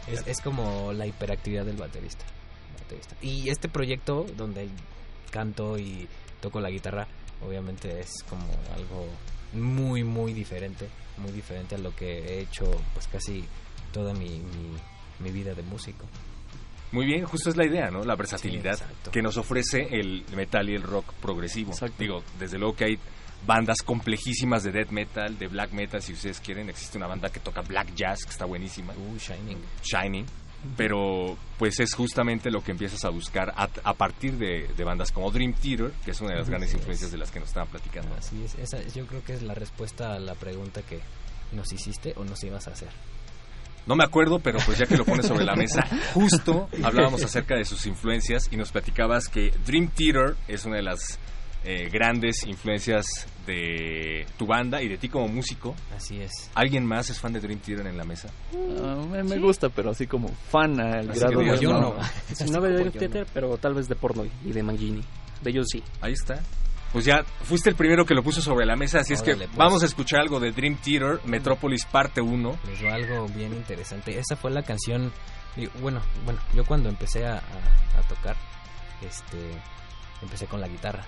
[0.08, 2.24] es, es como la hiperactividad del baterista,
[2.84, 3.16] baterista.
[3.20, 4.68] Y este proyecto donde
[5.30, 6.06] canto y
[6.40, 7.06] toco la guitarra,
[7.46, 9.06] obviamente es como algo
[9.52, 13.44] muy, muy diferente, muy diferente a lo que he hecho pues casi
[13.92, 14.74] toda mi, mi,
[15.20, 16.06] mi vida de músico.
[16.92, 18.04] Muy bien, justo es la idea, ¿no?
[18.04, 21.72] La versatilidad Sí, que nos ofrece el metal y el rock progresivo.
[21.72, 21.96] Exacto.
[21.98, 22.98] Digo, desde luego que hay
[23.44, 26.68] bandas complejísimas de death metal, de black metal, si ustedes quieren.
[26.70, 29.58] Existe una banda que toca black jazz, que está buenísima, Uh, Shining.
[29.82, 30.24] Shining.
[30.76, 35.12] Pero pues es justamente lo que empiezas a buscar a, a partir de, de bandas
[35.12, 36.76] como Dream Theater, que es una de las grandes es.
[36.76, 38.14] influencias de las que nos estaban platicando.
[38.16, 41.00] Así es, esa yo creo que es la respuesta a la pregunta que
[41.52, 42.88] nos hiciste o nos ibas a hacer.
[43.86, 45.82] No me acuerdo, pero pues ya que lo pones sobre la mesa,
[46.14, 50.82] justo hablábamos acerca de sus influencias y nos platicabas que Dream Theater es una de
[50.84, 51.18] las
[51.64, 53.06] eh, grandes influencias
[53.46, 55.74] de tu banda y de ti como músico.
[55.96, 56.50] Así es.
[56.54, 58.28] ¿Alguien más es fan de Dream Theater en la mesa?
[58.82, 61.64] Ah, me, me gusta, pero así como fan al Así grado que digas, de...
[61.66, 61.80] yo no.
[61.80, 61.94] no.
[62.34, 65.02] Si no veo el theater, pero tal vez de porno y de Mangini.
[65.42, 65.82] De ellos sí.
[66.00, 66.40] Ahí está.
[66.92, 69.48] Pues ya fuiste el primero que lo puso sobre la mesa, así es que pues.
[69.56, 72.58] vamos a escuchar algo de Dream Theater, Metrópolis parte 1.
[72.68, 74.16] Les va algo bien interesante.
[74.18, 75.12] Esa fue la canción.
[75.80, 78.36] Bueno, bueno, yo cuando empecé a, a- a tocar,
[79.02, 79.38] este,
[80.22, 81.04] empecé con la guitarra.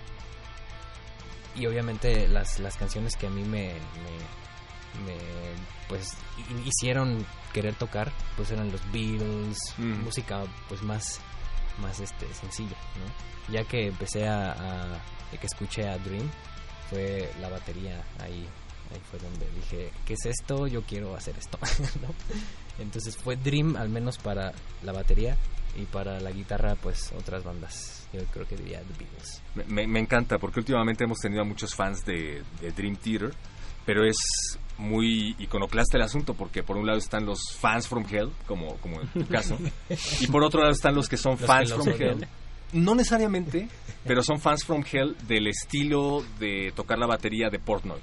[1.57, 5.17] Y obviamente las, las canciones que a mí me, me, me,
[5.89, 10.05] pues hi- hicieron querer tocar, pues eran los Beatles, Mm.
[10.05, 11.21] música pues más,
[11.79, 13.53] más este sencilla, ¿no?
[13.55, 15.01] Ya que empecé a, a-
[15.39, 16.29] que escuché a Dream,
[16.91, 18.47] fue la batería ahí
[18.93, 21.59] ahí fue donde dije qué es esto yo quiero hacer esto
[22.01, 22.15] ¿no?
[22.79, 24.53] entonces fue Dream al menos para
[24.85, 25.37] la batería
[25.77, 29.87] y para la guitarra pues otras bandas yo creo que diría The Beatles Me, me-
[29.87, 33.33] me encanta porque últimamente hemos tenido a muchos fans de, de Dream Theater,
[33.85, 34.17] pero es
[34.79, 39.01] muy iconoclasta el asunto porque por un lado están los fans from hell, como, como
[39.01, 39.59] en tu caso,
[40.21, 42.19] y por otro lado están los que son Los fans from odian.
[42.23, 42.29] hell.
[42.73, 43.69] No necesariamente,
[44.05, 48.01] pero son fans from hell del estilo de tocar la batería de Portnoy.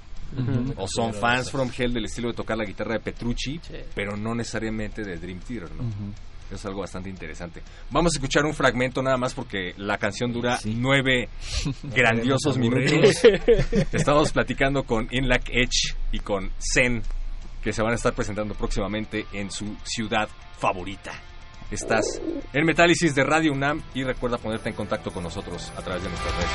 [0.77, 3.75] O son fans from hell del estilo de tocar la guitarra de Petrucci, Sí.
[3.93, 5.83] pero no necesariamente de Dream Theater, ¿no?
[6.51, 7.61] Es algo bastante interesante.
[7.89, 10.75] Vamos a escuchar un fragmento nada más porque la canción dura Sí.
[10.77, 11.29] nueve
[11.83, 13.15] grandiosos minutos.
[13.91, 17.01] Estamos platicando con Inlac Edge y con Zen,
[17.63, 20.27] que se van a estar presentando próximamente en su ciudad
[20.59, 21.11] favorita.
[21.71, 22.21] Estás
[22.53, 26.09] en Metálisis de Radio UNAM y recuerda ponerte en contacto con nosotros a través de
[26.09, 26.51] nuestras redes.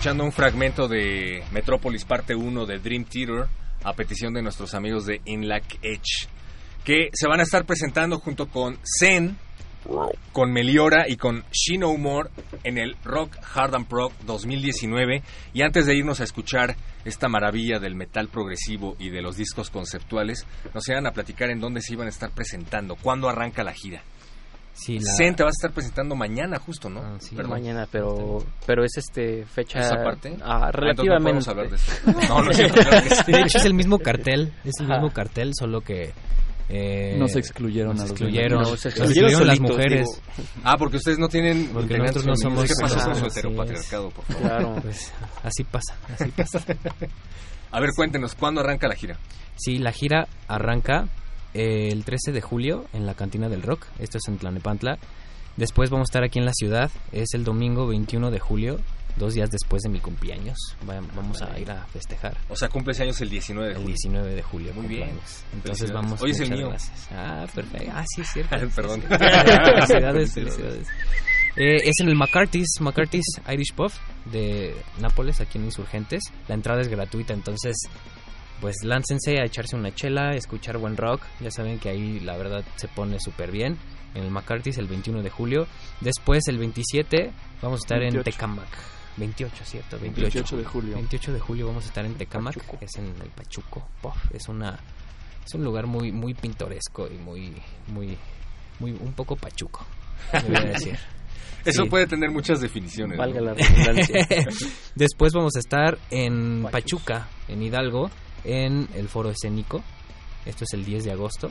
[0.00, 3.48] Escuchando un fragmento de Metrópolis parte 1 de Dream Theater
[3.84, 6.26] a petición de nuestros amigos de Inlac Edge,
[6.86, 9.36] que se van a estar presentando junto con Zen,
[10.32, 12.30] con Meliora y con She No More
[12.64, 15.22] en el Rock Hard and Prog 2019.
[15.52, 19.68] Y antes de irnos a escuchar esta maravilla del metal progresivo y de los discos
[19.68, 23.74] conceptuales, nos iban a platicar en dónde se iban a estar presentando, cuándo arranca la
[23.74, 24.02] gira.
[24.72, 27.18] Sí, la- Zen te vas a estar presentando mañana justo, ¿no?
[27.36, 27.50] Perdón.
[27.50, 30.36] Mañana, pero pero es este fecha ¿Esa parte?
[30.42, 31.40] ah, Ah, relativamente.
[31.40, 32.28] entonces no podemos hablar de eso.
[32.34, 33.32] No, no es cierto, claro que sí.
[33.32, 34.94] De hecho es el mismo cartel, es el Ajá.
[34.94, 36.12] mismo cartel, solo que
[36.72, 40.06] eh, Nos excluyeron nos a los excluyeron, nos Nos excluyeron, las mujeres.
[40.36, 40.46] digo.
[40.62, 43.36] Ah, porque ustedes no tienen Porque nosotros no somos ¿Qué pasó con su así es.
[43.36, 44.42] heteropatriarcado, por favor?
[44.42, 44.74] Claro.
[44.82, 45.12] Pues
[45.42, 46.60] así pasa, así pasa.
[47.72, 49.16] A ver, cuéntenos, ¿cuándo arranca la gira?
[49.56, 51.08] Sí, la gira arranca
[51.54, 53.86] el 13 de julio en la Cantina del Rock.
[53.98, 54.98] Esto es en Tlanepantla.
[55.56, 56.90] Después vamos a estar aquí en la ciudad.
[57.12, 58.78] Es el domingo 21 de julio,
[59.16, 60.56] dos días después de mi cumpleaños.
[60.88, 62.36] Va- Vamos a ir a festejar.
[62.48, 63.96] O sea, cumples años el 19 de El julio.
[63.96, 64.72] 19 de julio.
[64.74, 65.00] Muy bien.
[65.08, 65.44] cumpleaños.
[65.52, 65.92] Entonces Felicidades.
[65.92, 66.22] vamos.
[66.22, 66.68] Hoy es el mío.
[66.68, 67.08] gracias.
[67.12, 67.92] Ah, perfecto.
[67.94, 68.56] Ah, sí, es cierto.
[68.76, 69.02] Perdón.
[69.02, 70.32] Felicidades.
[70.34, 70.88] felicidades.
[71.56, 73.90] Eh, es en el McCarthy's, McCarthy's Irish Pub
[74.30, 76.22] de Nápoles, aquí en Insurgentes.
[76.46, 77.76] La entrada es gratuita, entonces
[78.60, 81.22] pues láncense a echarse una chela, escuchar buen rock.
[81.40, 83.76] Ya saben que ahí la verdad se pone súper bien.
[84.14, 85.66] En el McCarthy's el 21 de julio.
[86.00, 87.30] Después el 27
[87.62, 88.18] vamos a estar 28.
[88.18, 88.68] en Tecamac.
[89.16, 89.98] 28, ¿cierto?
[90.00, 90.94] 28 de julio.
[90.94, 93.86] 28 de julio vamos a estar en Tecamac, es en el Pachuco.
[94.00, 94.78] Puff, es una
[95.46, 97.52] es un lugar muy muy pintoresco y muy
[97.88, 98.16] muy
[98.78, 99.84] muy un poco pachuco.
[100.32, 100.98] debería decir.
[101.64, 101.90] Eso Sí.
[101.90, 103.18] puede tener muchas definiciones.
[103.18, 103.22] ¿no?
[103.22, 104.26] Valga la redundancia.
[104.94, 108.10] Después vamos a estar en Pachuca, en Hidalgo,
[108.44, 109.82] en el Foro Escénico.
[110.46, 111.50] Esto es el 10 de agosto.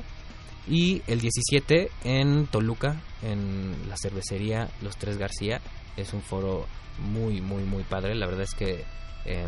[0.68, 5.62] Y el 17 en Toluca, en la cervecería Los Tres García.
[5.98, 6.68] Es un foro
[7.00, 8.16] muy, muy, muy padre.
[8.16, 8.84] La verdad es que
[9.26, 9.48] eh,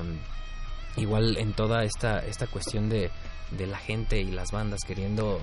[0.98, 3.12] igual en toda esta, esta cuestión de,
[3.52, 5.40] de la gente y las bandas queriendo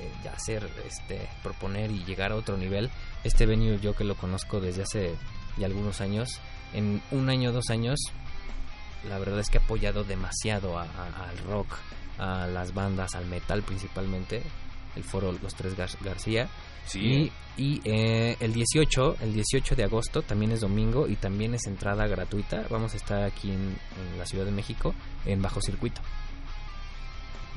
[0.00, 2.88] eh, hacer, este, proponer y llegar a otro nivel.
[3.24, 5.14] Este venue yo que lo conozco desde hace
[5.56, 6.40] ya algunos años,
[6.72, 7.98] en un año, dos años,
[9.08, 11.68] la verdad es que ha apoyado demasiado a- a- al rock,
[12.18, 14.42] a las bandas, al metal principalmente,
[14.96, 16.48] el foro Los Tres Gar- García.
[16.86, 17.30] Sí.
[17.56, 21.66] Y, y, eh, el 18, el 18 de agosto también es domingo y también es
[21.66, 22.64] entrada gratuita.
[22.70, 23.76] Vamos a estar aquí en,
[24.12, 24.94] en la Ciudad de México,
[25.26, 26.00] en Bajo Circuito.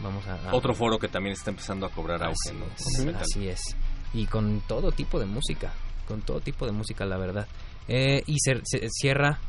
[0.03, 3.11] Vamos a, a- Otro foro que también está empezando a cobrar auge, Así ¿no?
[3.11, 3.61] es, así es.
[4.13, 5.71] Y con todo tipo de música,
[6.07, 7.47] con todo tipo de música, la verdad.
[7.87, 9.39] Eh, y cer- se- cierra,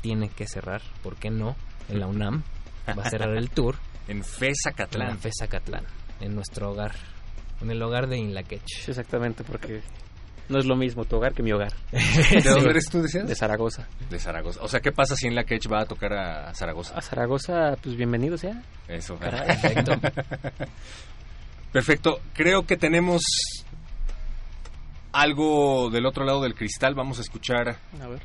[0.00, 1.56] tiene que cerrar, ¿por qué no?
[1.88, 2.42] En la UNAM
[2.88, 3.76] va a cerrar el tour.
[4.06, 5.08] En FESA En Catlán.
[5.08, 5.84] la FESA Catlán,
[6.20, 6.92] en nuestro hogar,
[7.62, 8.86] en el hogar de Inlaquech.
[8.86, 9.80] Exactamente, porque
[10.50, 11.72] no es lo mismo tu hogar que mi hogar.
[11.90, 13.26] ¿De dónde eres tú, decías?
[13.26, 13.88] De Zaragoza.
[14.10, 14.60] De Zaragoza.
[14.62, 16.94] O sea, ¿qué pasa si en la Ketch va a tocar a Zaragoza?
[16.94, 18.62] A Zaragoza, pues bienvenido sea.
[18.88, 19.16] Eso.
[19.16, 19.46] Caray.
[19.62, 19.92] Perfecto.
[21.72, 22.20] Perfecto.
[22.34, 23.22] Creo que tenemos
[25.12, 26.94] algo del otro lado del cristal.
[26.94, 27.68] Vamos a escuchar
[28.02, 28.20] A ver.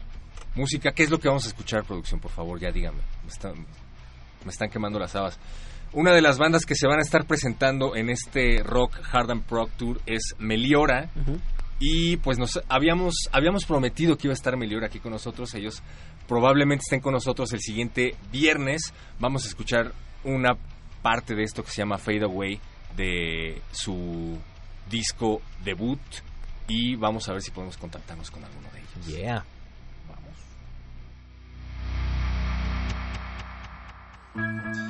[0.55, 0.91] Música.
[0.91, 2.19] ¿Qué es lo que vamos a escuchar, producción?
[2.19, 2.99] Por favor, ya dígame.
[3.23, 3.53] Me están,
[4.45, 5.39] me están quemando las habas.
[5.91, 9.43] Una de las bandas que se van a estar presentando en este Rock Hard and
[9.43, 11.09] Prog Tour es Meliora.
[11.79, 15.53] Y pues nos habíamos, habíamos prometido que iba a estar Meliora aquí con nosotros.
[15.55, 15.81] Ellos
[16.27, 18.93] probablemente estén con nosotros el siguiente viernes.
[19.19, 19.93] Vamos a escuchar
[20.23, 20.57] una
[21.01, 22.59] parte de esto que se llama Fade Away
[22.95, 24.37] de su
[24.89, 25.99] disco debut.
[26.67, 29.07] Y vamos a ver si podemos contactarnos con alguno de ellos.
[29.07, 29.45] Yeah.
[34.35, 34.88] Thank you.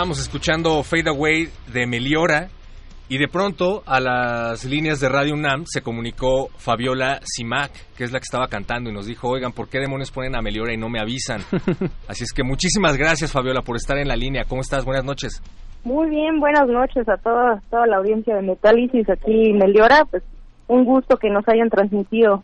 [0.00, 2.48] Estábamos escuchando Fade Away de Meliora
[3.10, 8.10] y de pronto a las líneas de Radio UNAM se comunicó Fabiola Simac, que es
[8.10, 10.78] la que estaba cantando y nos dijo, oigan, ¿por qué demonios ponen a Meliora y
[10.78, 11.42] no me avisan?
[12.08, 14.44] Así es que muchísimas gracias Fabiola por estar en la línea.
[14.48, 14.86] ¿Cómo estás?
[14.86, 15.42] Buenas noches.
[15.84, 20.06] Muy bien, buenas noches a toda, toda la audiencia de Metálisis aquí en Meliora.
[20.10, 20.22] Pues
[20.66, 22.42] un gusto que nos hayan transmitido.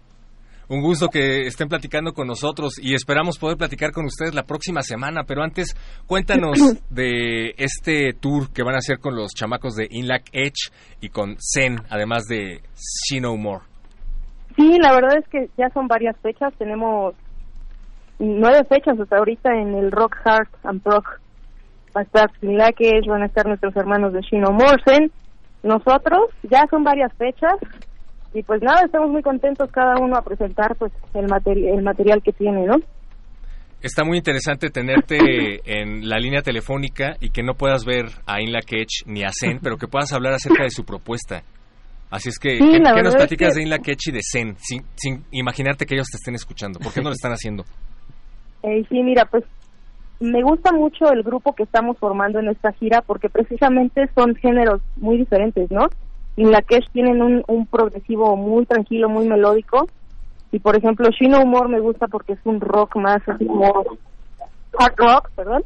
[0.68, 4.82] Un gusto que estén platicando con nosotros y esperamos poder platicar con ustedes la próxima
[4.82, 5.22] semana.
[5.24, 6.58] Pero antes, cuéntanos
[6.90, 11.36] de este tour que van a hacer con los chamacos de Inlac Edge y con
[11.38, 13.64] Zen, además de She No More.
[14.56, 16.52] Sí, la verdad es que ya son varias fechas.
[16.58, 17.14] Tenemos
[18.18, 21.20] nueve fechas hasta ahorita en el Rock Heart and Rock.
[21.96, 25.12] Va a estar Inlac Edge, van a estar nuestros hermanos de She No More, Zen.
[25.62, 27.54] Nosotros, ya son varias fechas
[28.36, 32.22] y pues nada, estamos muy contentos cada uno a presentar pues el, materi el material
[32.22, 32.74] que tiene, ¿no?
[33.80, 35.16] Está muy interesante tenerte
[35.64, 39.60] en la línea telefónica y que no puedas ver a Inla Ketch ni a Zen,
[39.62, 41.42] pero que puedas hablar acerca de su propuesta.
[42.10, 44.56] Así es que, Sí, ¿qué, nos es platicas que- de Inla Ketch y de Zen?
[44.58, 46.78] Sin, sin imaginarte que ellos te estén escuchando.
[46.78, 47.64] ¿Por qué no lo están haciendo?
[48.62, 49.44] Eh, sí, mira, pues
[50.18, 54.80] me gusta mucho el grupo que estamos formando en esta gira porque precisamente son géneros
[54.96, 55.86] muy diferentes, ¿no?
[56.36, 59.88] En la que tienen un, un progresivo muy tranquilo, muy melódico.
[60.52, 63.84] Y por ejemplo, Shino Humor me gusta porque es un rock más así como
[64.78, 65.64] hard rock, perdón.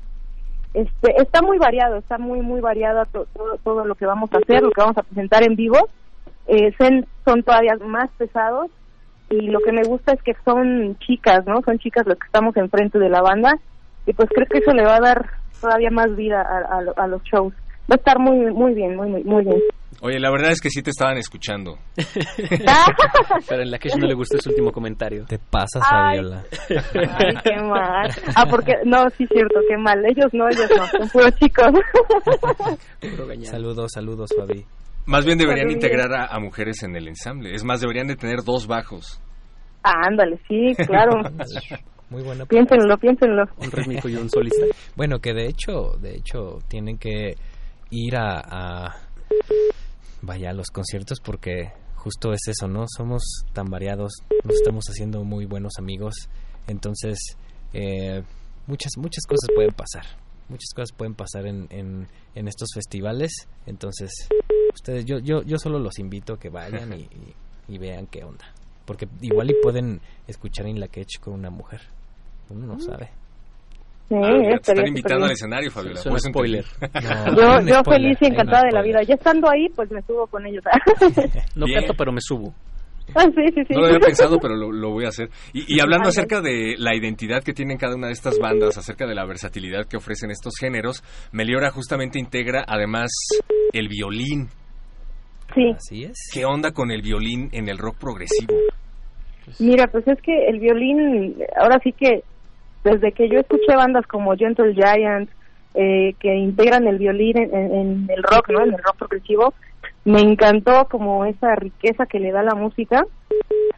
[0.72, 4.38] Este, está muy variado, está muy, muy variado to- todo, todo lo que vamos a
[4.38, 5.88] hacer, lo que vamos a presentar en vivo.
[6.46, 8.70] Eh, Zen son todavía más pesados
[9.28, 11.60] y lo que me gusta es que son chicas, ¿no?
[11.62, 13.58] Son chicas las que estamos enfrente de la banda
[14.06, 17.06] y pues creo que eso le va a dar todavía más vida a, a a
[17.08, 17.52] los shows.
[17.90, 19.60] Va a estar muy, muy bien, muy, muy bien.
[20.02, 21.76] Oye, la verdad es que sí te estaban escuchando.
[23.48, 25.24] Pero en la que no le gustó su último comentario.
[25.26, 25.82] Te pasas.
[25.88, 26.44] Fabiola.
[26.70, 28.08] Ay, qué mal.
[28.36, 29.98] Ah, porque, no, sí, cierto, qué mal.
[30.06, 31.66] Ellos no, ellos no, son puros chicos.
[33.42, 34.64] Saludos, saludos, Fabi.
[35.06, 37.54] Más bien deberían integrar a, a mujeres en el ensamble.
[37.54, 39.20] Es más, deberían de tener dos bajos.
[39.82, 41.22] Ah, ándale, sí, claro.
[42.10, 43.44] Muy buena Piénsenlo, piénsenlo.
[43.58, 44.66] Un rítmico y un solista.
[44.96, 47.34] Bueno, que de hecho, de hecho, tienen que
[47.90, 48.96] ir a, a-
[50.22, 52.84] vaya, a los conciertos porque justo es eso, ¿no?
[52.96, 54.12] Somos tan variados,
[54.44, 56.14] nos estamos haciendo muy buenos amigos,
[56.66, 57.18] entonces
[57.72, 58.22] eh,
[58.66, 60.04] muchas muchas cosas pueden pasar,
[60.48, 63.32] muchas cosas pueden pasar en, en, en estos festivales,
[63.66, 64.10] entonces
[64.74, 67.02] ustedes, yo yo yo solo los invito a que vayan y,
[67.68, 68.44] y- y vean qué onda,
[68.84, 71.82] porque igual y pueden escuchar en la Ketch con una mujer,
[72.48, 73.10] uno no sabe.
[74.10, 76.00] Sí, Ah, te están invitando al escenario, Fabiola.
[76.04, 76.64] Es un spoiler.
[76.64, 79.02] Yo, hay un yo spoiler, feliz y encantada de la vida.
[79.06, 80.64] Ya estando ahí, pues me subo con ellos.
[81.54, 81.78] No Bien.
[81.78, 82.52] canto, pero me subo.
[83.14, 83.74] Ah, sí, sí, sí.
[83.74, 85.30] No lo había pensado, pero lo, lo voy a hacer.
[85.52, 89.04] Y, y hablando acerca de la identidad que tienen cada una de estas bandas, acerca
[89.04, 91.02] de la versatilidad que ofrecen estos géneros,
[91.32, 93.10] Meliora justamente integra además
[93.72, 94.48] el violín.
[95.54, 95.72] Sí.
[95.76, 96.16] Así es.
[96.32, 98.54] ¿Qué onda con el violín en el rock progresivo?
[99.58, 102.22] Mira, pues es que el violín, ahora sí que
[102.84, 105.28] desde que yo escuché bandas como Gentle Giant,
[105.74, 108.62] eh, que integran el violín en, el rock, ¿no?
[108.62, 109.54] En el rock progresivo,
[110.04, 113.04] me encantó como esa riqueza que le da la música.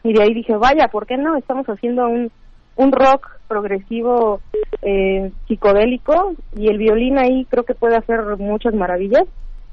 [0.03, 1.35] Y de ahí dije, vaya, ¿por qué no?
[1.35, 2.31] Estamos haciendo un,
[2.75, 4.41] un rock progresivo
[4.81, 9.25] eh, psicodélico y el violín ahí creo que puede hacer muchas maravillas.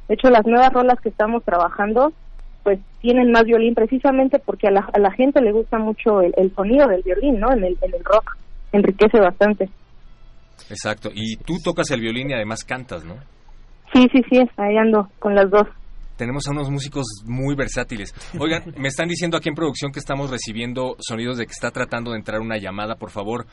[0.08, 2.12] De hecho, las nuevas rolas que estamos trabajando
[2.62, 6.34] pues tienen más violín precisamente porque a la, a la gente le gusta mucho el,
[6.36, 7.52] el sonido del violín, ¿no?
[7.52, 8.36] En el, en el rock
[8.72, 9.68] enriquece bastante.
[10.68, 11.10] Exacto.
[11.14, 13.16] Y tú tocas el violín y además cantas, ¿no?
[13.92, 15.66] Sí, sí, sí, ahí ando con las dos.
[16.16, 18.14] Tenemos a unos músicos muy versátiles.
[18.38, 22.12] Oigan, me están diciendo aquí en producción que estamos recibiendo sonidos de que está tratando
[22.12, 23.46] de entrar una llamada, por favor.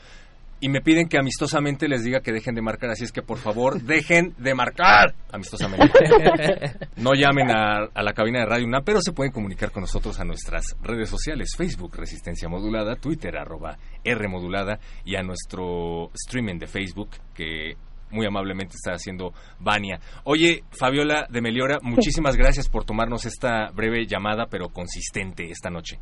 [0.60, 3.38] Y me piden que amistosamente les diga que dejen de marcar, así es que por
[3.38, 5.88] favor dejen de marcar amistosamente.
[6.96, 10.18] No llamen a, a la cabina de Radio UNAM, pero se pueden comunicar con nosotros
[10.18, 16.58] a nuestras redes sociales, Facebook Resistencia Modulada, Twitter arroba R Modulada y a nuestro streaming
[16.58, 17.76] de Facebook que
[18.10, 20.00] muy amablemente está haciendo Vania.
[20.24, 25.98] Oye, Fabiola de Meliora, muchísimas gracias por tomarnos esta breve llamada, pero consistente esta noche.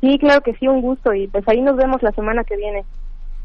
[0.00, 2.84] Sí, claro que sí, un gusto y pues ahí nos vemos la semana que viene.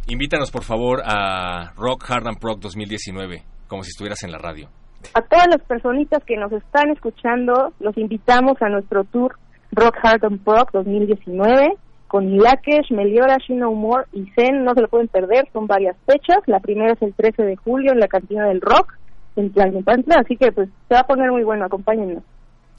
[0.09, 4.69] Invítanos, por favor, a Rock Hard and Proc 2019, como si estuvieras en la radio.
[5.13, 9.37] A todas las personitas que nos están escuchando, los invitamos a nuestro tour
[9.71, 11.77] Rock Hard and Rock 2019
[12.07, 15.97] con Ilakesh, Meliora, She No More y Zen, no se lo pueden perder, son varias
[16.05, 18.93] fechas, la primera es el 13 de julio en la Cantina del Rock,
[19.35, 22.23] en Tlalnepantla, así que pues se va a poner muy bueno, acompáñennos.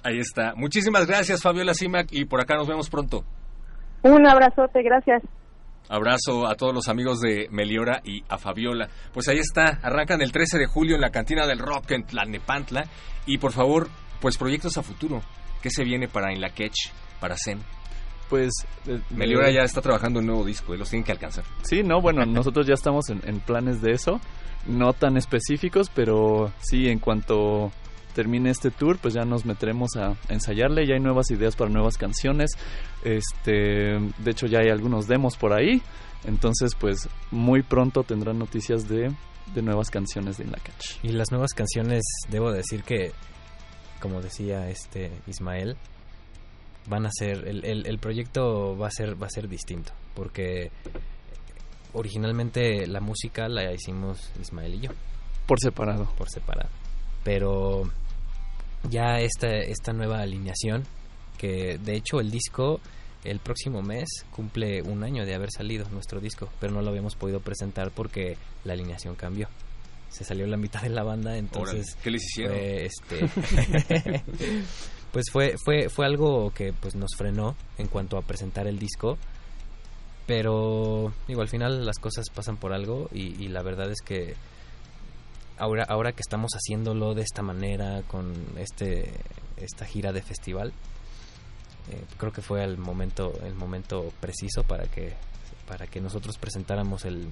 [0.03, 0.55] Ahí está.
[0.57, 3.24] Muchísimas gracias, Fabiola Simac, y por acá nos vemos pronto.
[4.03, 5.22] Un abrazote, gracias.
[5.89, 8.89] Abrazo a todos los amigos de Meliora y a Fabiola.
[9.12, 12.84] Pues ahí está, arrancan el 13 de julio en la cantina del rock en Tlalnepantla.
[13.26, 13.89] Y por favor,
[14.20, 15.22] pues proyectos a futuro.
[15.62, 16.74] ¿Qué se viene para Inlaquech,
[17.20, 17.61] para Zen?
[18.28, 18.53] Pues...
[18.86, 21.45] eh, Meliora eh, ya está trabajando en un nuevo disco, y los tienen que alcanzar.
[21.62, 24.20] Sí, no, bueno, nosotros ya estamos en, en planes de eso,
[24.66, 27.72] no tan específicos, pero sí, en cuanto
[28.19, 31.97] termine este tour, pues ya nos meteremos a ensayarle, ya hay nuevas ideas para nuevas
[31.97, 32.51] canciones,
[33.05, 35.81] este, de hecho ya hay algunos demos por ahí,
[36.25, 39.14] entonces pues muy pronto tendrán noticias de,
[39.55, 41.05] de nuevas canciones de Inlacach.
[41.05, 43.12] Y las nuevas canciones, debo decir que,
[44.01, 45.77] como decía este Ismael,
[46.89, 50.73] van a ser, el, el, el proyecto va a ser, va a ser distinto, porque
[51.93, 54.91] originalmente la música la hicimos Ismael y yo.
[55.47, 56.12] Por separado.
[56.16, 56.69] Por separado.
[57.23, 57.85] Pero
[58.91, 60.85] ya esta, esta nueva alineación,
[61.37, 62.81] que de hecho el disco
[63.24, 67.16] el próximo mes cumple un año de haber salido nuestro disco, pero no lo habíamos
[67.16, 69.49] podido presentar porque la alineación cambió.
[70.09, 72.57] Se salió la mitad de la banda, entonces Órale, ¿qué les hicieron?
[72.57, 74.22] fue, este,
[75.12, 79.18] pues fue fue fue algo que pues nos frenó en cuanto a presentar el disco,
[80.26, 84.35] pero digo al final las cosas pasan por algo y, y la verdad es que
[85.59, 89.12] ahora ahora que estamos haciéndolo de esta manera con este
[89.56, 90.72] esta gira de festival
[91.90, 95.14] eh, creo que fue el momento el momento preciso para que
[95.66, 97.30] para que nosotros presentáramos el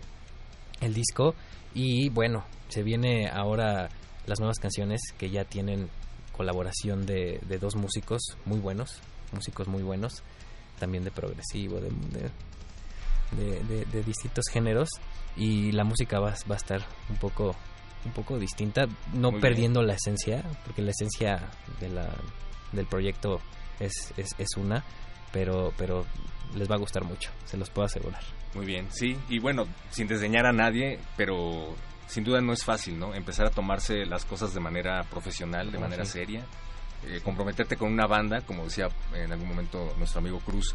[0.80, 1.34] el disco.
[1.74, 3.88] Y bueno se viene ahora
[4.26, 5.88] las nuevas canciones que ya tienen
[6.36, 8.98] colaboración de, de dos músicos muy buenos
[9.32, 10.22] músicos muy buenos
[10.78, 11.88] también de progresivo de,
[13.36, 14.88] de, de- de- distintos géneros.
[15.36, 17.54] Y la música va, va a estar un poco
[18.06, 19.40] un poco distinta no Muy bien.
[19.40, 21.48] perdiendo la esencia porque la esencia
[21.80, 22.08] de la,
[22.72, 23.40] del proyecto
[23.80, 24.82] es, es, es una
[25.32, 26.06] pero pero
[26.54, 28.22] les va a gustar mucho se los puedo asegurar
[28.54, 29.16] Muy bien, sí.
[29.28, 31.74] Y bueno, sin desdeñar a nadie, pero
[32.06, 33.14] sin duda no es fácil, ¿no?
[33.14, 36.12] Empezar a tomarse las cosas de manera profesional, de Ah, manera sí.
[36.12, 36.42] seria.
[37.04, 40.74] Eh, comprometerte con una banda, como decía en algún momento nuestro amigo Cruz.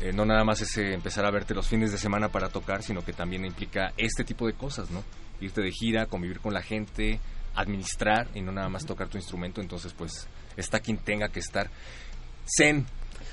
[0.00, 2.82] Eh, no nada más es eh, empezar a verte los fines de semana para tocar,
[2.82, 5.02] sino que también implica este tipo de cosas, ¿no?
[5.40, 7.18] Irte de gira, convivir con la gente,
[7.54, 9.60] administrar y no nada más tocar tu instrumento.
[9.60, 11.70] Entonces, pues, está quien tenga que estar.
[12.58, 12.86] Zen,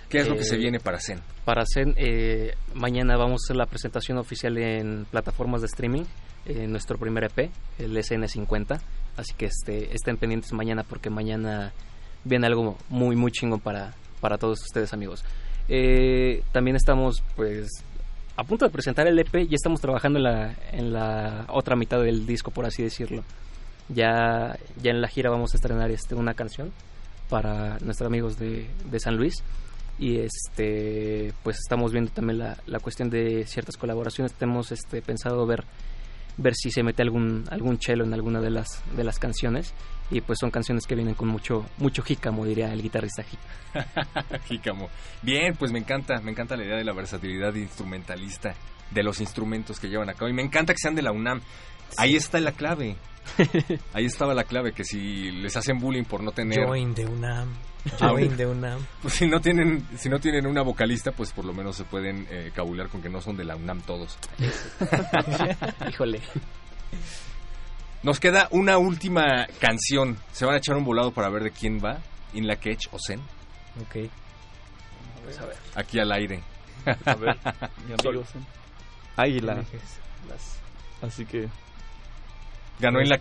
[0.10, 1.20] ¿qué es lo que Eh, se viene para Zen?
[1.46, 6.04] Para Zen, eh, mañana vamos a hacer la presentación oficial en plataformas de streaming,
[6.46, 8.82] en nuestro primer EP, el SN50.
[9.18, 11.74] Así que este, estén pendientes mañana porque mañana
[12.24, 15.24] viene algo muy, muy chingón para, para todos ustedes, amigos.
[15.70, 17.70] Eh, también estamos, pues,
[18.36, 22.02] a punto de presentar el EP y estamos trabajando en la, en la otra mitad
[22.02, 23.24] del disco, por así decirlo.
[23.90, 26.72] Ya, ya en la gira vamos a estrenar este, una canción
[27.30, 29.36] para nuestros amigos de, de San Luis.
[30.00, 34.34] Y este pues estamos viendo también la, la cuestión de ciertas colaboraciones.
[34.34, 35.66] Tenemos este pensado ver
[36.38, 39.74] ver si se mete algún algún chelo en alguna de las de las canciones
[40.14, 44.90] y pues son canciones que vienen con mucho mucho jícamo diría el guitarrista Jí- Jícamo.
[45.22, 48.54] Bien, pues me encanta, me encanta la idea de la versatilidad instrumentalista
[48.92, 51.42] de los instrumentos que llevan a cabo y me encanta que sean de la UNAM.
[51.98, 52.96] Ahí está la clave.
[53.94, 57.48] Ahí estaba la clave que si les hacen bullying por no tener Join de UNAM
[58.00, 61.54] Join de UNAM pues si no tienen si no tienen una vocalista, pues por lo
[61.54, 64.18] menos se pueden eh, cabulear con que no son de la UNAM todos.
[65.90, 66.20] híjole
[68.04, 70.18] Nos queda una última canción.
[70.32, 72.00] Se van a echar un volado para ver de quién va,
[72.34, 73.22] In La Ketch o Zen,
[73.82, 74.10] ok
[75.76, 76.42] aquí al aire.
[77.06, 77.38] A ver,
[77.88, 78.46] mi amigo Zen.
[79.16, 79.64] Águila.
[81.02, 81.48] Así que
[82.80, 83.18] ¿Ganó In La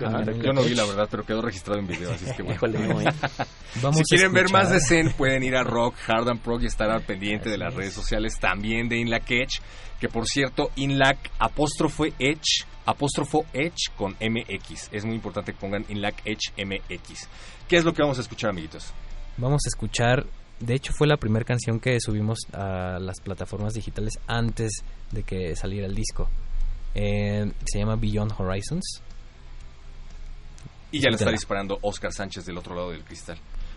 [0.00, 2.56] La Yo no vi la verdad, pero quedó registrado en video, así es que bueno.
[2.56, 3.04] híjole no, eh.
[3.82, 6.40] Vamos si a quieren ver más de escuchar- Zen, pueden ir a Rock, Hard and
[6.40, 9.60] Prog y estar al pendiente de las redes sociales también de Inlac Edge,
[10.00, 14.88] que por cierto, Inlac apóstrofo Edge, apóstrofo Edge con MX.
[14.92, 17.28] Es muy importante que pongan Inlac Edge MX.
[17.68, 18.92] ¿Qué es lo que vamos a escuchar, amiguitos?
[19.36, 20.26] Vamos a escuchar,
[20.60, 24.70] de hecho fue la primera canción que subimos a las plataformas digitales antes
[25.12, 26.28] de que saliera el disco.
[26.94, 29.02] Eh, se llama Beyond Horizons.
[30.92, 33.36] Y ya le está disparando Oscar Sánchez del otro lado del cristal.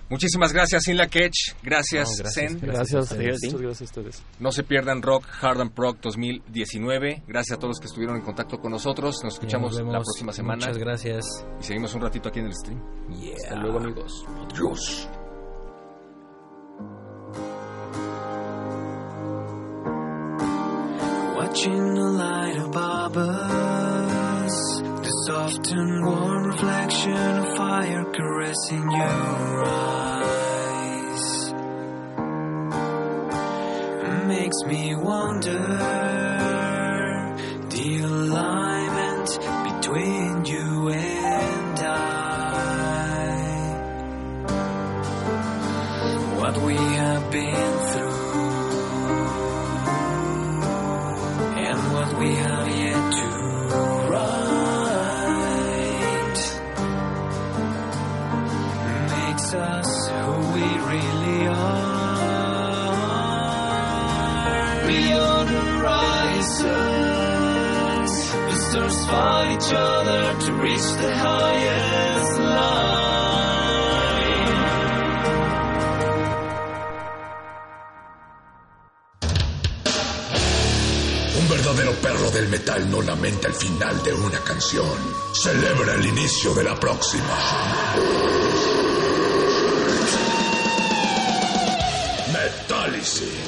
[0.09, 1.53] Muchísimas gracias, Inlac Edge.
[1.63, 2.59] Gracias, No, gracias, Zen.
[2.61, 3.39] gracias, a ustedes.
[3.43, 4.23] muchas gracias a ustedes.
[4.39, 7.23] No se pierdan Rock, Hard and Prog 2019.
[7.27, 9.17] Gracias a todos los que estuvieron en contacto con nosotros.
[9.23, 10.65] Nos escuchamos nos la próxima semana.
[10.67, 11.25] Muchas gracias.
[11.59, 12.81] Y seguimos un ratito aquí en el stream.
[13.35, 15.09] hasta luego amigos Adiós.
[21.47, 24.81] Watching the light above us.
[24.81, 31.53] The soft and warm reflection of fire caressing your eyes
[34.27, 35.63] makes me wonder
[37.69, 39.29] the alignment
[39.69, 42.07] between you and I.
[46.41, 47.76] What we have been
[69.07, 72.07] fight each other to reach the highest.
[81.39, 84.97] Un verdadero perro del metal no lamenta el final de una canción.
[85.33, 87.35] Celebra el inicio de la próxima.
[92.33, 93.47] Metálisis.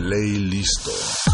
[0.00, 1.29] Play listo.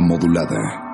[0.00, 0.87] Modulada.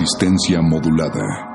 [0.00, 1.49] Resistencia modulada.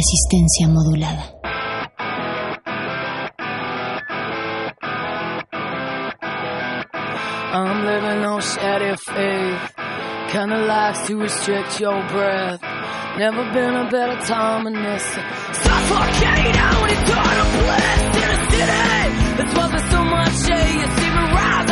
[0.00, 1.24] resistencia modulada.
[7.52, 9.74] I'm living on shattered faith.
[10.32, 12.60] Kinda likes to restrict your breath.
[13.18, 15.04] Never been a better time than this.
[15.64, 18.82] Suffocate out into a bliss in a city.
[19.36, 20.80] That's why there's so much hate.
[20.84, 21.69] It's even rising.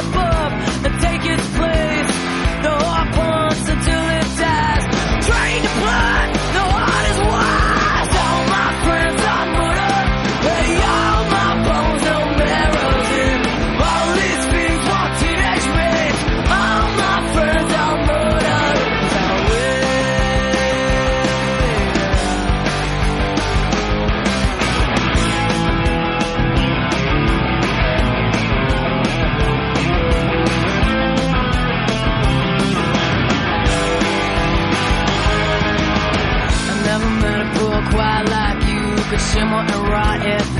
[39.32, 40.57] simmer and rot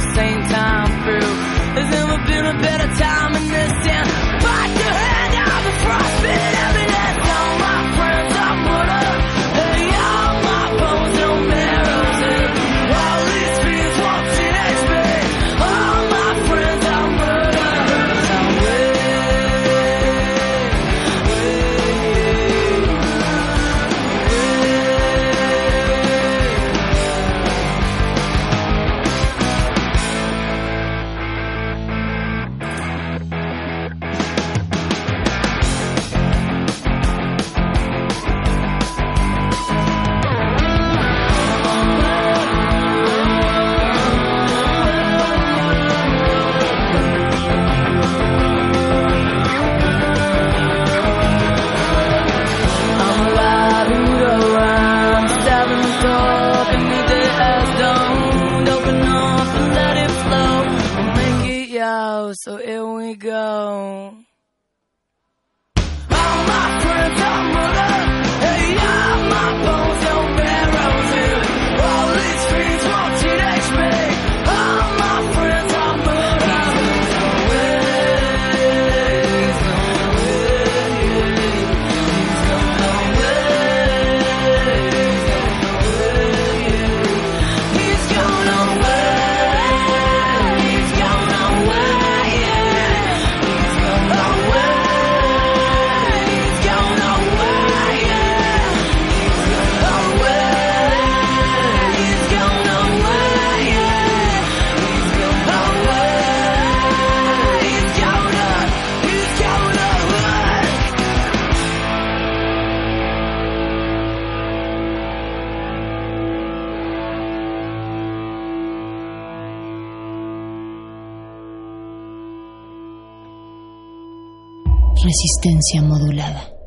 [125.05, 126.58] resistencia modulada.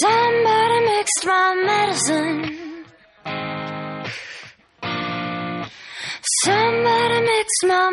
[0.00, 2.38] Somebody mixed my medicine.
[6.44, 7.90] Somebody mixed my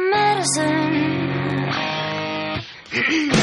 [2.93, 3.34] medicine.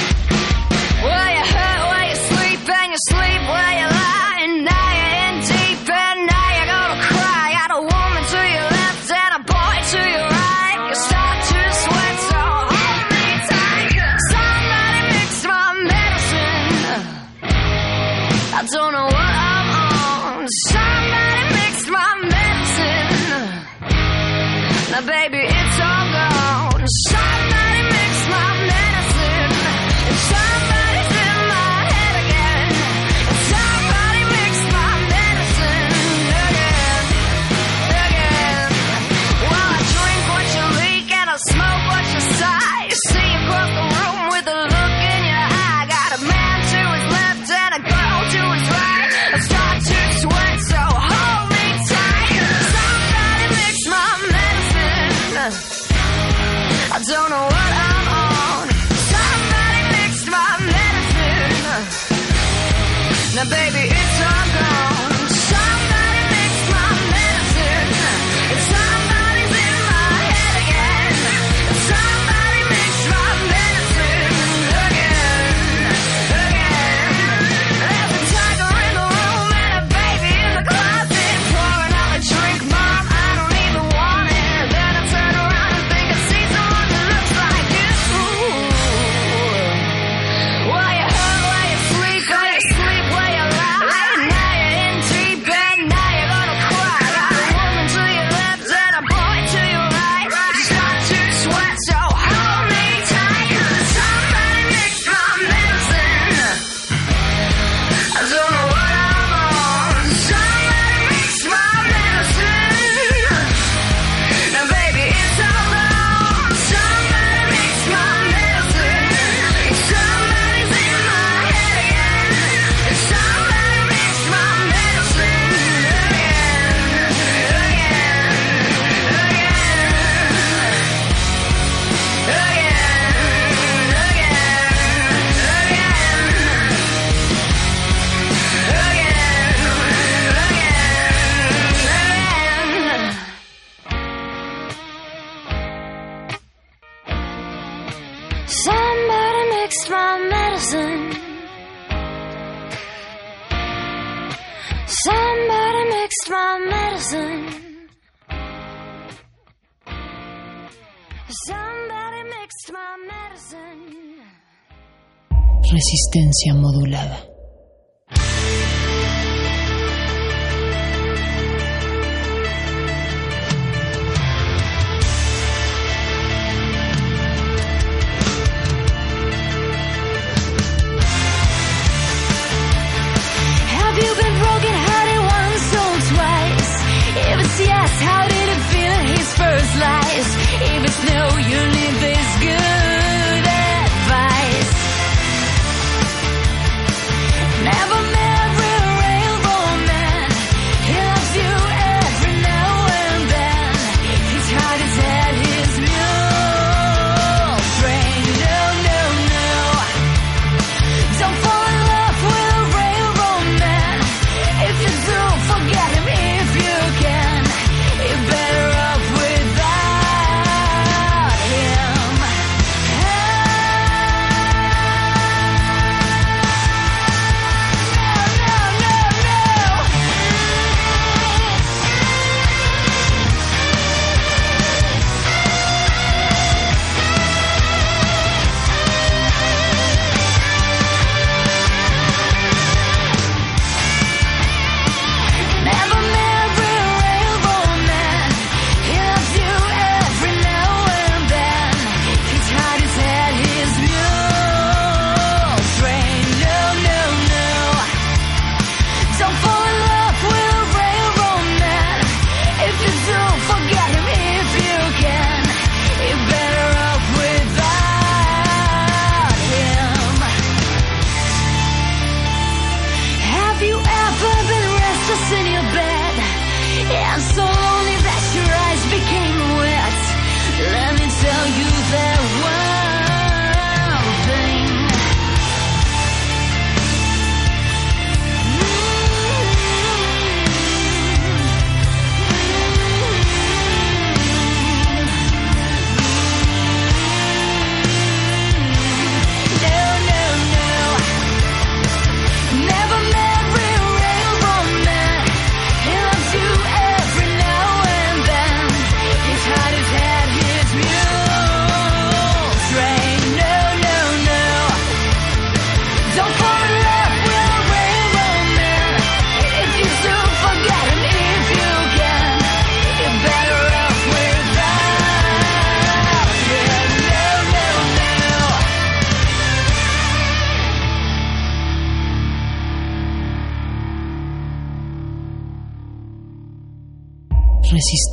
[166.50, 167.31] modulada.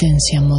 [0.01, 0.58] Modulada.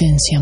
[0.00, 0.37] Resistencia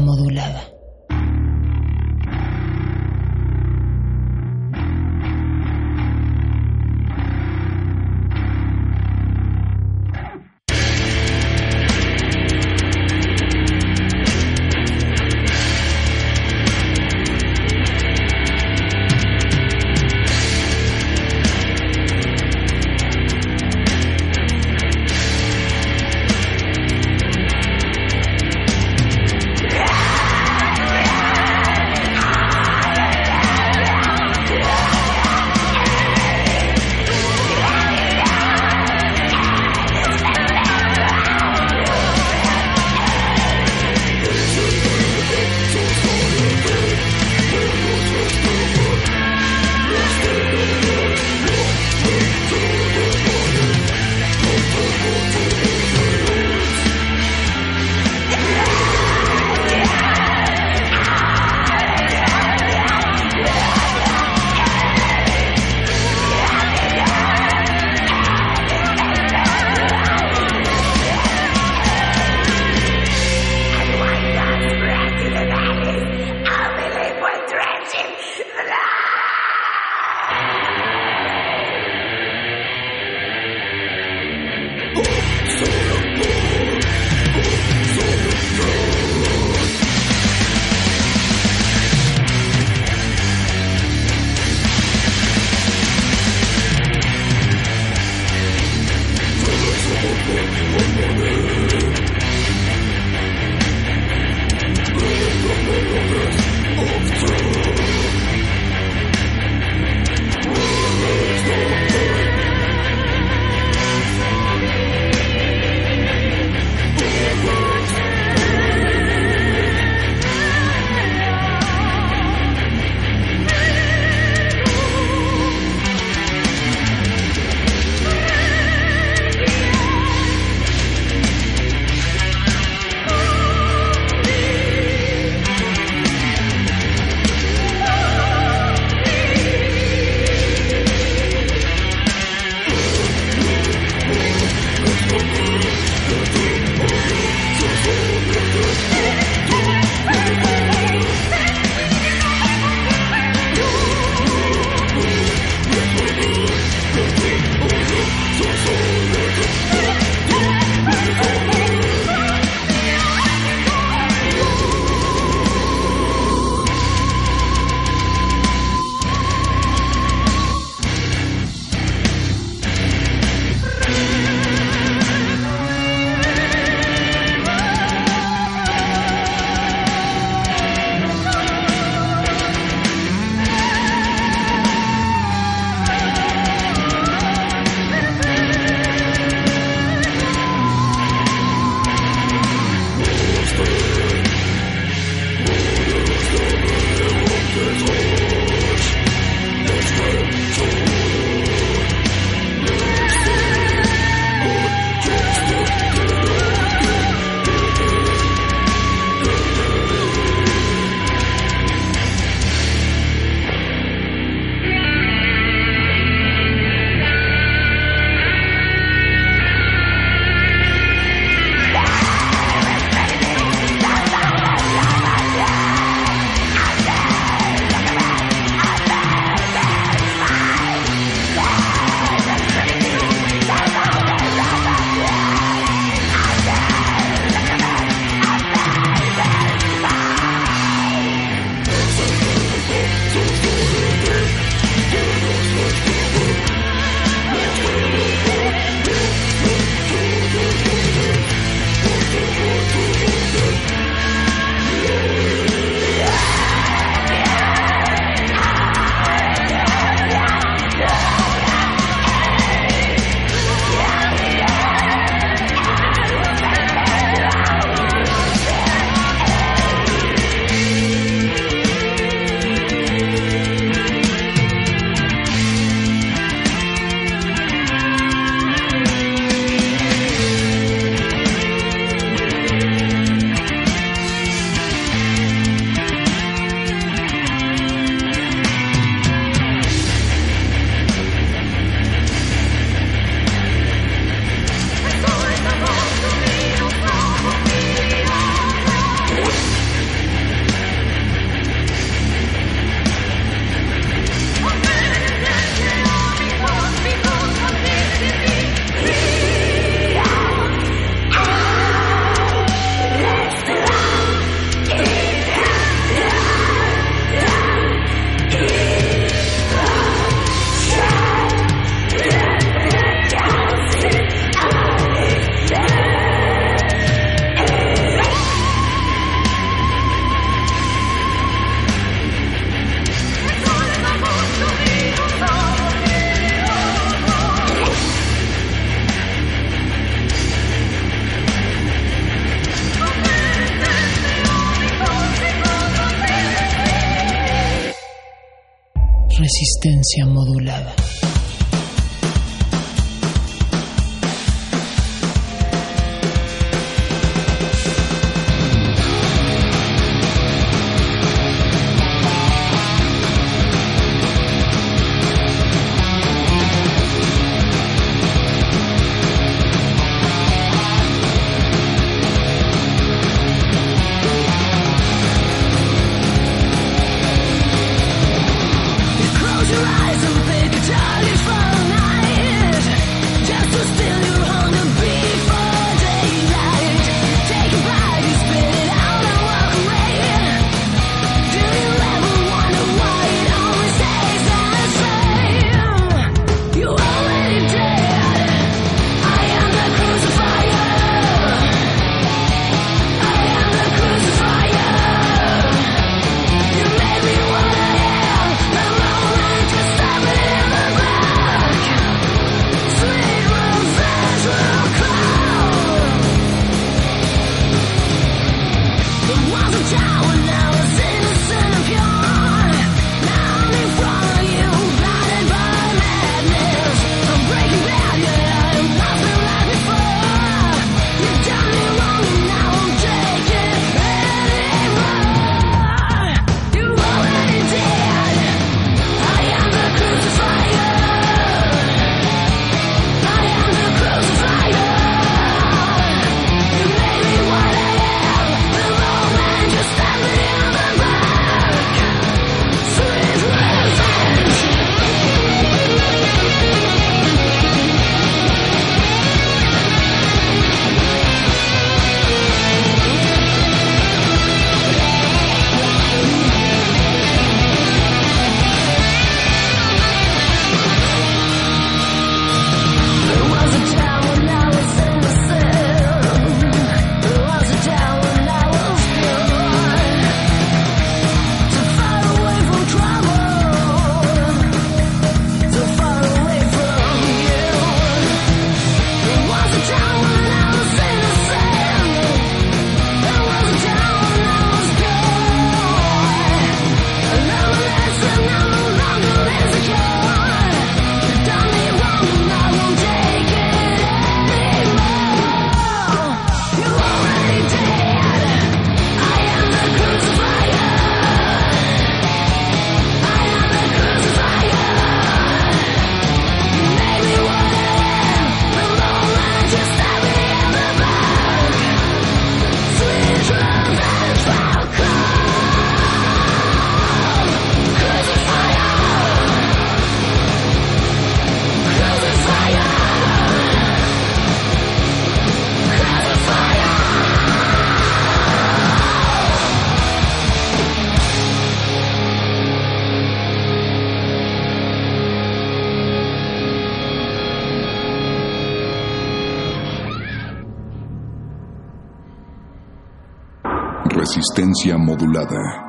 [554.65, 555.66] Modulada.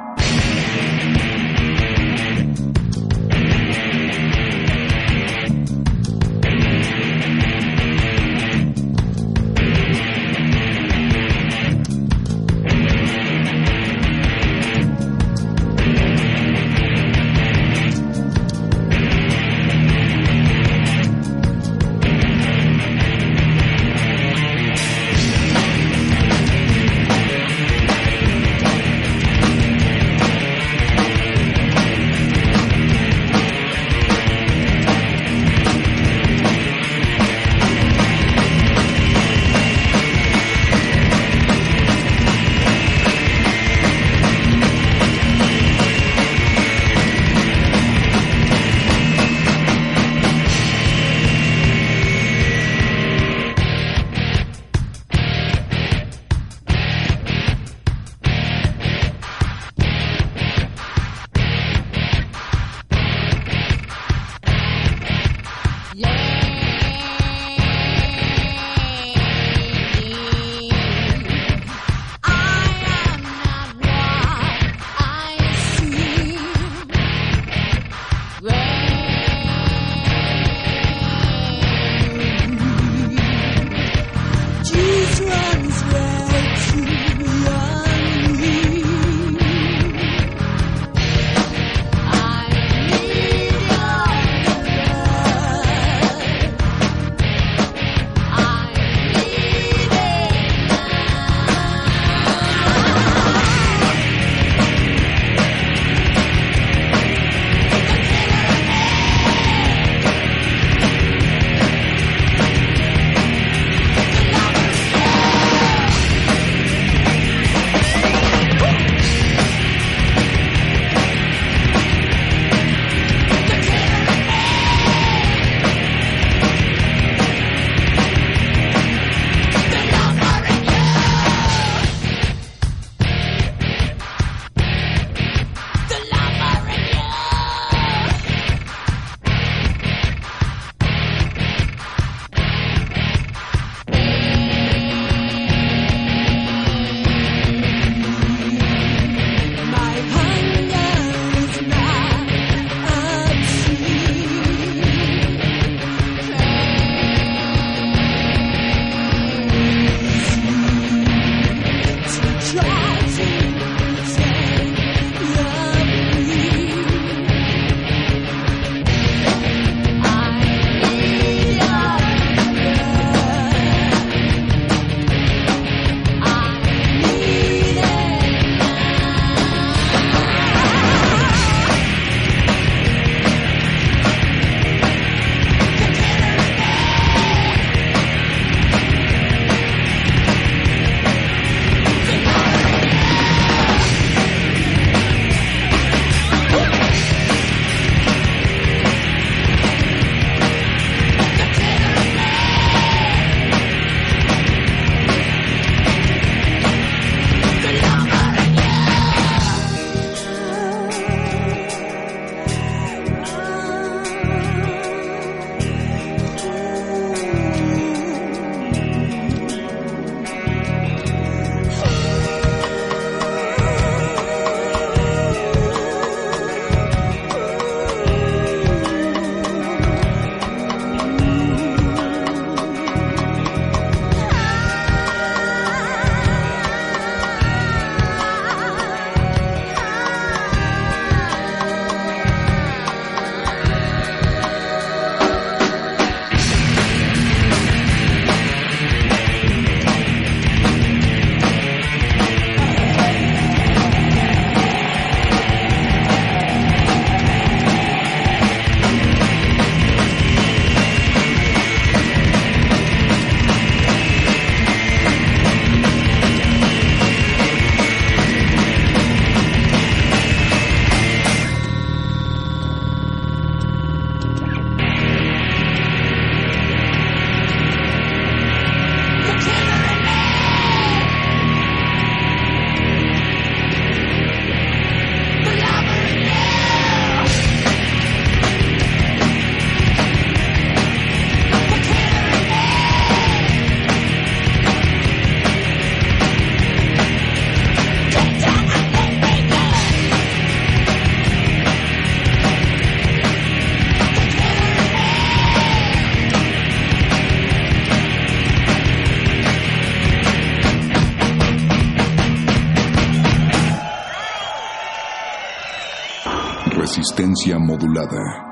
[317.78, 318.47] Modulada.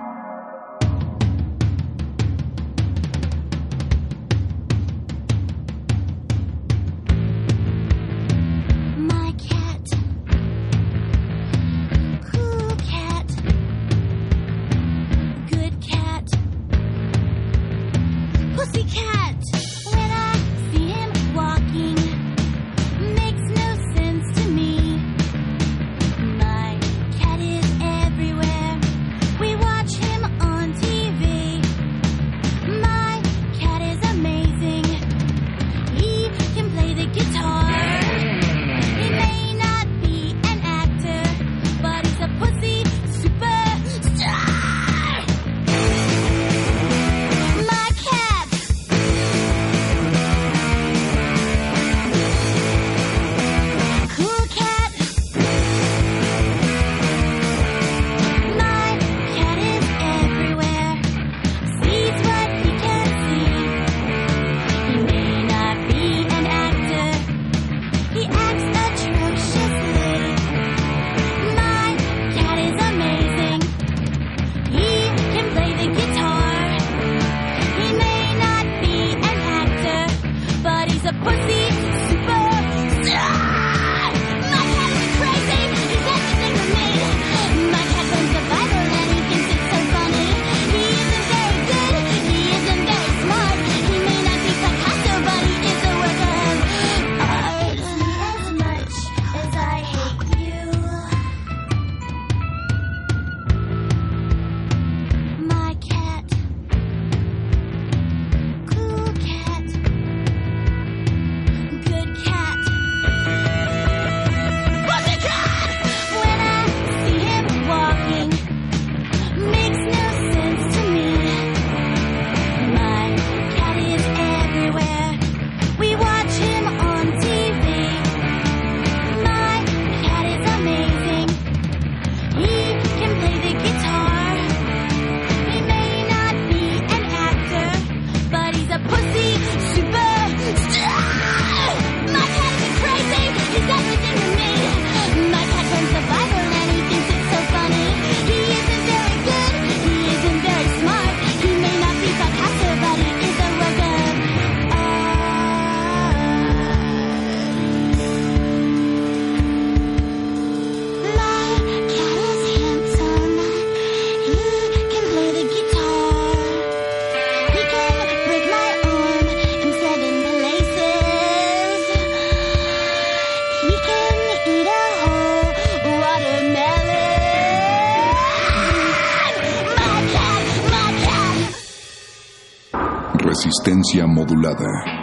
[183.93, 184.94] Modulada.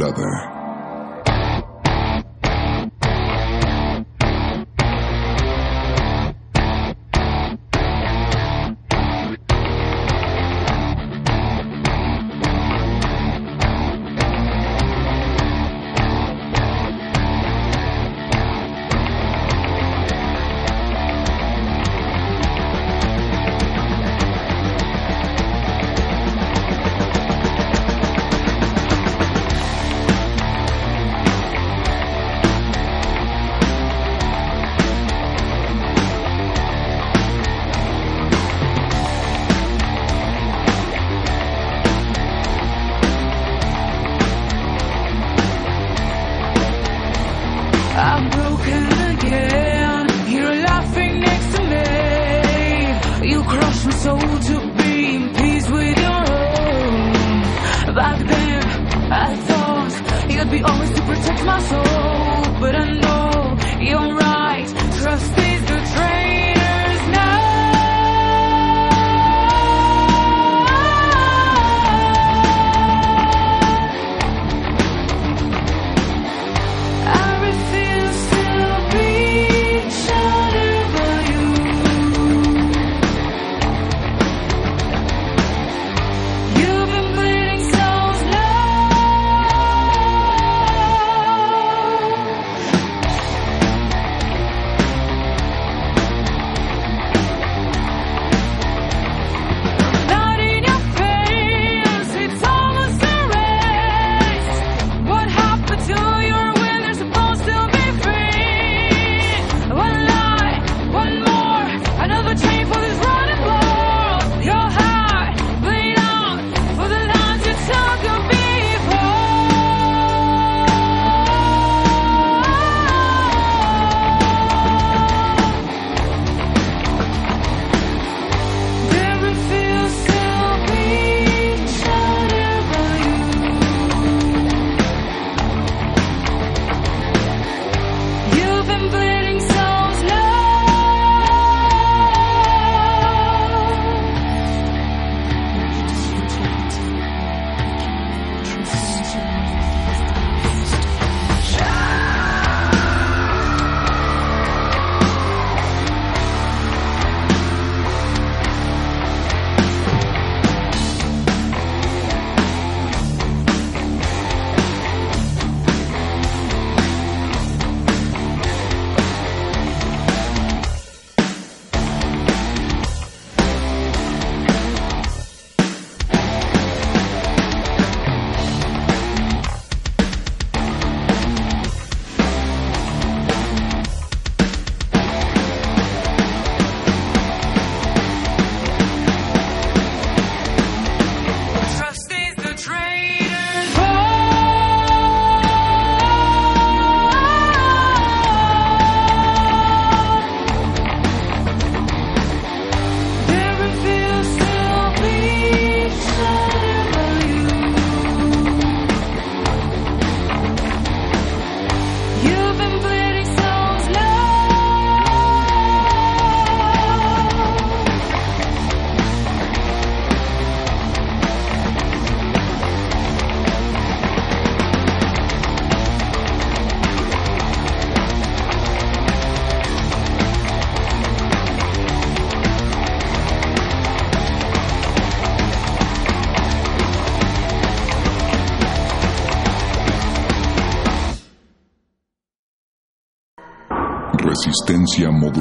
[0.00, 0.49] Resistencia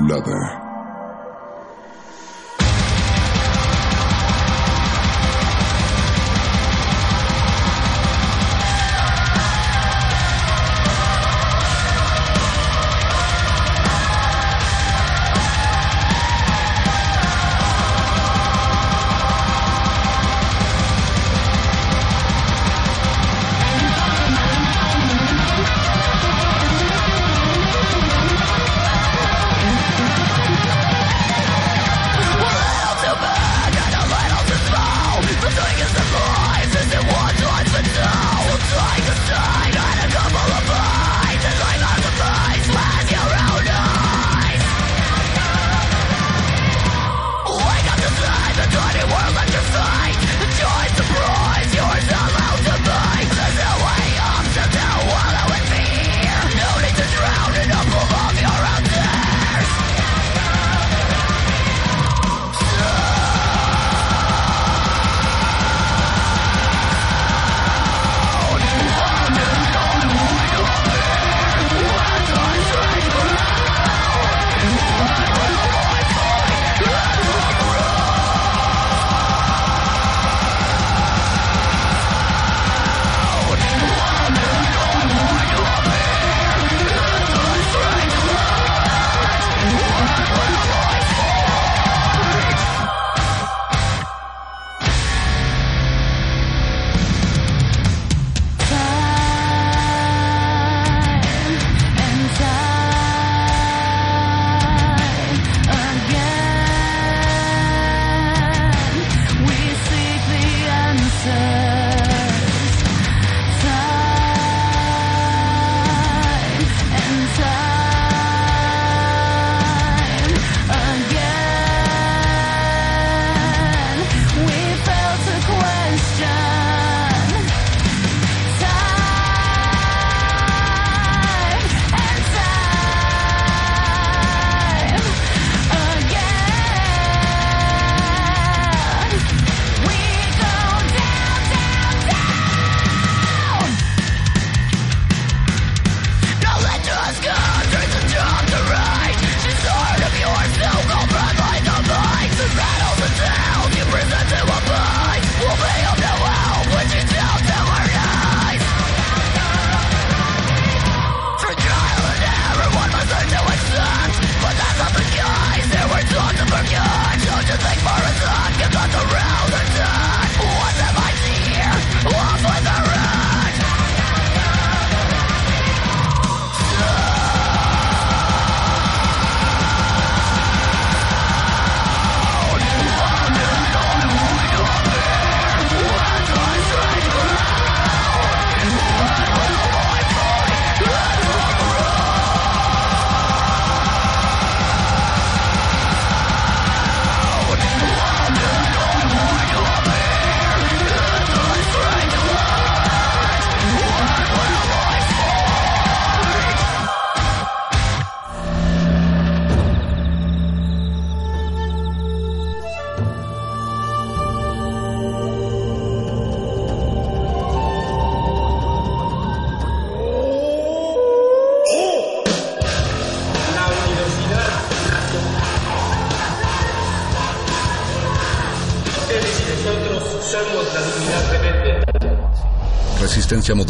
[0.09, 0.58] Resistencia